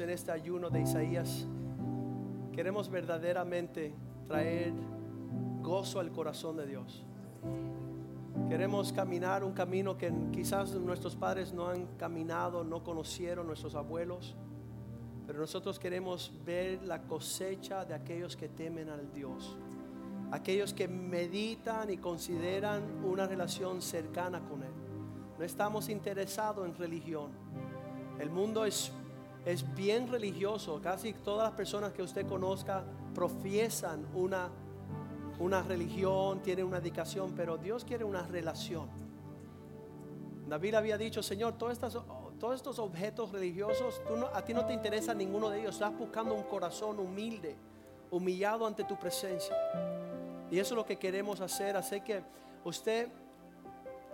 en 0.00 0.10
este 0.10 0.32
ayuno 0.32 0.70
de 0.70 0.80
Isaías, 0.80 1.46
queremos 2.52 2.88
verdaderamente 2.88 3.94
traer 4.26 4.72
gozo 5.62 6.00
al 6.00 6.10
corazón 6.10 6.56
de 6.56 6.66
Dios. 6.66 7.04
Queremos 8.48 8.92
caminar 8.92 9.44
un 9.44 9.52
camino 9.52 9.96
que 9.96 10.12
quizás 10.32 10.74
nuestros 10.74 11.14
padres 11.16 11.52
no 11.52 11.68
han 11.68 11.86
caminado, 11.96 12.64
no 12.64 12.82
conocieron, 12.82 13.46
nuestros 13.46 13.74
abuelos. 13.74 14.34
Pero 15.26 15.38
nosotros 15.38 15.78
queremos 15.78 16.32
ver 16.44 16.82
la 16.82 17.02
cosecha 17.02 17.84
de 17.84 17.94
aquellos 17.94 18.36
que 18.36 18.48
temen 18.48 18.88
al 18.90 19.12
Dios. 19.12 19.56
Aquellos 20.30 20.74
que 20.74 20.88
meditan 20.88 21.90
y 21.90 21.96
consideran 21.96 22.82
una 23.04 23.26
relación 23.26 23.80
cercana 23.80 24.40
con 24.40 24.62
Él. 24.62 24.72
No 25.38 25.44
estamos 25.44 25.88
interesados 25.88 26.66
en 26.66 26.74
religión. 26.76 27.30
El 28.18 28.30
mundo 28.30 28.64
es, 28.64 28.92
es 29.44 29.74
bien 29.74 30.10
religioso. 30.10 30.80
Casi 30.82 31.12
todas 31.12 31.48
las 31.48 31.56
personas 31.56 31.92
que 31.92 32.02
usted 32.02 32.26
conozca 32.26 32.84
profiesan 33.14 34.06
una, 34.14 34.48
una 35.38 35.62
religión, 35.62 36.40
tienen 36.42 36.66
una 36.66 36.80
dedicación, 36.80 37.32
pero 37.36 37.56
Dios 37.56 37.84
quiere 37.84 38.04
una 38.04 38.22
relación. 38.22 38.88
David 40.48 40.74
había 40.74 40.98
dicho, 40.98 41.22
Señor, 41.22 41.54
todos 41.56 41.72
estos 42.54 42.78
objetos 42.78 43.32
religiosos, 43.32 44.00
a 44.32 44.42
ti 44.42 44.52
no 44.52 44.66
te 44.66 44.72
interesa 44.72 45.14
ninguno 45.14 45.50
de 45.50 45.60
ellos. 45.60 45.74
Estás 45.74 45.96
buscando 45.96 46.34
un 46.34 46.44
corazón 46.44 46.98
humilde, 46.98 47.56
humillado 48.10 48.66
ante 48.66 48.84
tu 48.84 48.98
presencia. 48.98 49.56
Y 50.50 50.58
eso 50.58 50.74
es 50.74 50.76
lo 50.76 50.84
que 50.84 50.96
queremos 50.96 51.40
hacer. 51.40 51.76
Hacer 51.76 52.02
que 52.04 52.22
usted 52.64 53.08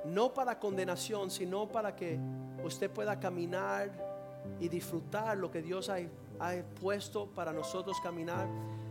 no 0.05 0.33
para 0.33 0.59
condenación, 0.59 1.31
sino 1.31 1.69
para 1.69 1.95
que 1.95 2.19
usted 2.65 2.91
pueda 2.91 3.19
caminar 3.19 4.10
y 4.59 4.69
disfrutar 4.69 5.37
lo 5.37 5.51
que 5.51 5.63
Dios 5.63 5.89
ha, 5.89 5.97
ha 6.39 6.53
puesto 6.81 7.27
para 7.27 7.53
nosotros 7.53 8.01
caminar. 8.01 8.47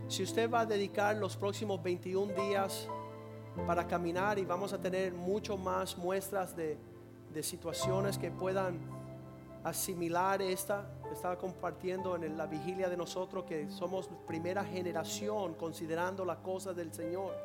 Si 0.07 0.23
usted 0.23 0.49
va 0.49 0.61
a 0.61 0.65
dedicar 0.65 1.15
los 1.15 1.37
próximos 1.37 1.81
21 1.81 2.33
días 2.33 2.87
para 3.67 3.87
caminar 3.87 4.39
y 4.39 4.45
vamos 4.45 4.73
a 4.73 4.79
tener 4.79 5.13
mucho 5.13 5.57
más 5.57 5.97
muestras 5.97 6.55
de, 6.55 6.77
de 7.33 7.43
situaciones 7.43 8.17
que 8.17 8.31
puedan 8.31 8.79
asimilar 9.63 10.41
esta. 10.41 10.89
Estaba 11.11 11.37
compartiendo 11.37 12.15
en 12.15 12.37
la 12.37 12.45
vigilia 12.45 12.89
de 12.89 12.97
nosotros 12.97 13.45
que 13.45 13.69
somos 13.69 14.09
primera 14.27 14.63
generación 14.63 15.55
considerando 15.55 16.25
las 16.25 16.37
cosas 16.37 16.75
del 16.75 16.93
Señor. 16.93 17.35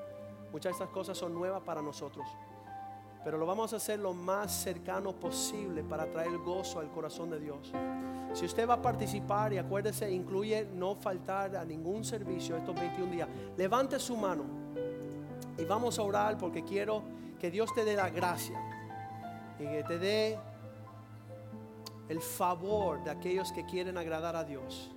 Muchas 0.52 0.70
de 0.70 0.84
estas 0.84 0.88
cosas 0.90 1.18
son 1.18 1.34
nuevas 1.34 1.62
para 1.62 1.82
nosotros. 1.82 2.26
Pero 3.24 3.38
lo 3.38 3.46
vamos 3.46 3.72
a 3.72 3.76
hacer 3.76 3.98
lo 3.98 4.12
más 4.12 4.52
cercano 4.52 5.12
posible 5.12 5.82
para 5.82 6.06
traer 6.06 6.36
gozo 6.38 6.78
al 6.78 6.90
corazón 6.90 7.30
de 7.30 7.40
Dios. 7.40 7.72
Si 8.34 8.44
usted 8.44 8.68
va 8.68 8.74
a 8.74 8.82
participar 8.82 9.52
y 9.54 9.58
acuérdese, 9.58 10.10
incluye 10.10 10.68
no 10.74 10.94
faltar 10.94 11.56
a 11.56 11.64
ningún 11.64 12.04
servicio 12.04 12.56
estos 12.56 12.74
21 12.74 13.10
días. 13.10 13.28
Levante 13.56 13.98
su 13.98 14.16
mano 14.16 14.44
y 15.56 15.64
vamos 15.64 15.98
a 15.98 16.02
orar 16.02 16.36
porque 16.36 16.64
quiero 16.64 17.02
que 17.38 17.50
Dios 17.50 17.72
te 17.74 17.84
dé 17.84 17.94
la 17.94 18.10
gracia 18.10 18.60
y 19.58 19.64
que 19.64 19.84
te 19.84 19.98
dé 19.98 20.38
el 22.08 22.20
favor 22.20 23.02
de 23.04 23.10
aquellos 23.10 23.52
que 23.52 23.64
quieren 23.64 23.96
agradar 23.96 24.36
a 24.36 24.44
Dios. 24.44 24.90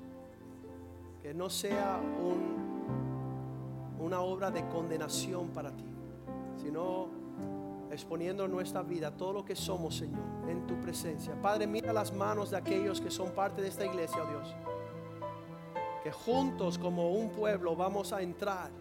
Que 1.21 1.34
no 1.34 1.49
sea 1.49 1.99
un, 2.21 3.95
una 3.99 4.21
obra 4.21 4.51
de 4.51 4.67
condenación 4.67 5.49
para 5.49 5.71
ti, 5.71 5.86
sino 6.61 7.07
exponiendo 7.91 8.47
nuestra 8.47 8.81
vida, 8.81 9.11
todo 9.11 9.33
lo 9.33 9.45
que 9.45 9.55
somos, 9.55 9.95
Señor, 9.95 10.23
en 10.47 10.67
tu 10.67 10.79
presencia. 10.81 11.39
Padre, 11.41 11.67
mira 11.67 11.93
las 11.93 12.13
manos 12.13 12.51
de 12.51 12.57
aquellos 12.57 12.99
que 12.99 13.11
son 13.11 13.31
parte 13.31 13.61
de 13.61 13.69
esta 13.69 13.85
iglesia, 13.85 14.23
oh 14.23 14.29
Dios. 14.29 14.55
Que 16.03 16.11
juntos 16.11 16.77
como 16.77 17.11
un 17.11 17.29
pueblo 17.29 17.75
vamos 17.75 18.13
a 18.13 18.21
entrar 18.21 18.71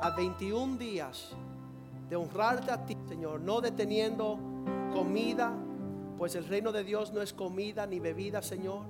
a 0.00 0.10
21 0.10 0.76
días 0.76 1.34
de 2.08 2.16
honrarte 2.16 2.70
a 2.70 2.84
ti, 2.84 2.96
Señor, 3.08 3.40
no 3.40 3.60
deteniendo 3.60 4.38
comida, 4.92 5.54
pues 6.16 6.34
el 6.34 6.46
reino 6.46 6.72
de 6.72 6.84
Dios 6.84 7.12
no 7.12 7.20
es 7.20 7.32
comida 7.32 7.86
ni 7.86 8.00
bebida, 8.00 8.42
Señor. 8.42 8.84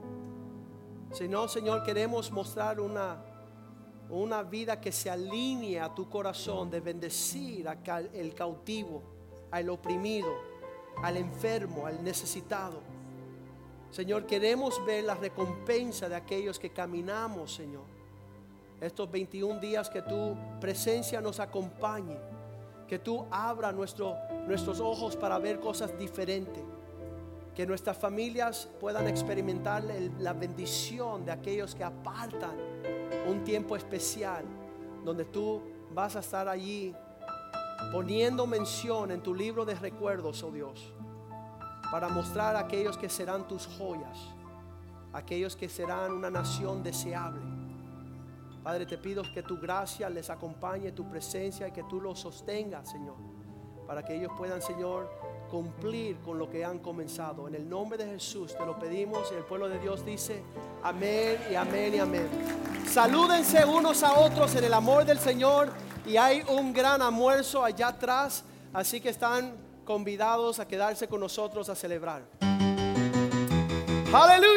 Sino, 1.12 1.48
Señor, 1.48 1.82
queremos 1.82 2.30
mostrar 2.30 2.80
una, 2.80 3.22
una 4.10 4.42
vida 4.42 4.80
que 4.80 4.92
se 4.92 5.10
alinee 5.10 5.80
a 5.80 5.94
tu 5.94 6.08
corazón 6.08 6.70
de 6.70 6.80
bendecir 6.80 7.68
al 7.68 8.34
cautivo, 8.34 9.15
al 9.50 9.68
oprimido, 9.70 10.28
al 11.02 11.16
enfermo, 11.16 11.86
al 11.86 12.02
necesitado. 12.02 12.80
Señor, 13.90 14.26
queremos 14.26 14.84
ver 14.84 15.04
la 15.04 15.14
recompensa 15.14 16.08
de 16.08 16.16
aquellos 16.16 16.58
que 16.58 16.70
caminamos, 16.70 17.54
Señor. 17.54 17.84
Estos 18.80 19.10
21 19.10 19.60
días 19.60 19.88
que 19.88 20.02
tu 20.02 20.36
presencia 20.60 21.20
nos 21.20 21.40
acompañe, 21.40 22.18
que 22.86 22.98
tú 22.98 23.24
abra 23.30 23.72
nuestro, 23.72 24.14
nuestros 24.46 24.80
ojos 24.80 25.16
para 25.16 25.38
ver 25.38 25.60
cosas 25.60 25.96
diferentes 25.98 26.62
que 27.56 27.66
nuestras 27.66 27.96
familias 27.96 28.68
puedan 28.78 29.08
experimentar 29.08 29.82
la 30.20 30.34
bendición 30.34 31.24
de 31.24 31.32
aquellos 31.32 31.74
que 31.74 31.82
apartan 31.82 32.54
un 33.26 33.42
tiempo 33.44 33.76
especial 33.76 34.44
donde 35.02 35.24
tú 35.24 35.62
vas 35.90 36.16
a 36.16 36.20
estar 36.20 36.46
allí 36.48 36.94
poniendo 37.92 38.46
mención 38.46 39.10
en 39.10 39.22
tu 39.22 39.34
libro 39.34 39.64
de 39.64 39.74
recuerdos, 39.74 40.42
oh 40.42 40.50
Dios, 40.50 40.92
para 41.90 42.08
mostrar 42.08 42.56
a 42.56 42.60
aquellos 42.60 42.96
que 42.96 43.08
serán 43.08 43.46
tus 43.46 43.66
joyas, 43.66 44.18
aquellos 45.12 45.56
que 45.56 45.68
serán 45.68 46.12
una 46.12 46.30
nación 46.30 46.82
deseable. 46.82 47.42
Padre, 48.62 48.84
te 48.84 48.98
pido 48.98 49.22
que 49.32 49.42
tu 49.42 49.58
gracia 49.58 50.10
les 50.10 50.28
acompañe, 50.28 50.90
tu 50.90 51.08
presencia 51.08 51.68
y 51.68 51.72
que 51.72 51.84
tú 51.84 52.00
los 52.00 52.18
sostengas, 52.18 52.90
Señor, 52.90 53.16
para 53.86 54.04
que 54.04 54.16
ellos 54.16 54.32
puedan, 54.36 54.60
Señor, 54.60 55.08
cumplir 55.48 56.18
con 56.18 56.38
lo 56.38 56.50
que 56.50 56.64
han 56.64 56.80
comenzado. 56.80 57.46
En 57.46 57.54
el 57.54 57.68
nombre 57.68 57.96
de 57.96 58.10
Jesús 58.10 58.56
te 58.56 58.66
lo 58.66 58.76
pedimos 58.78 59.30
y 59.32 59.36
el 59.36 59.44
pueblo 59.44 59.68
de 59.68 59.78
Dios 59.78 60.04
dice 60.04 60.42
amén 60.82 61.38
y 61.50 61.54
amén 61.54 61.94
y 61.94 61.98
amén. 61.98 62.28
Salúdense 62.88 63.64
unos 63.64 64.02
a 64.02 64.18
otros 64.18 64.54
en 64.56 64.64
el 64.64 64.74
amor 64.74 65.04
del 65.04 65.18
Señor 65.18 65.70
y 66.06 66.16
hay 66.16 66.42
un 66.48 66.72
gran 66.72 67.02
almuerzo 67.02 67.64
allá 67.64 67.88
atrás, 67.88 68.44
así 68.72 69.00
que 69.00 69.08
están 69.08 69.54
convidados 69.84 70.60
a 70.60 70.66
quedarse 70.66 71.08
con 71.08 71.20
nosotros 71.20 71.68
a 71.68 71.74
celebrar. 71.74 72.22
Aleluya. 74.12 74.55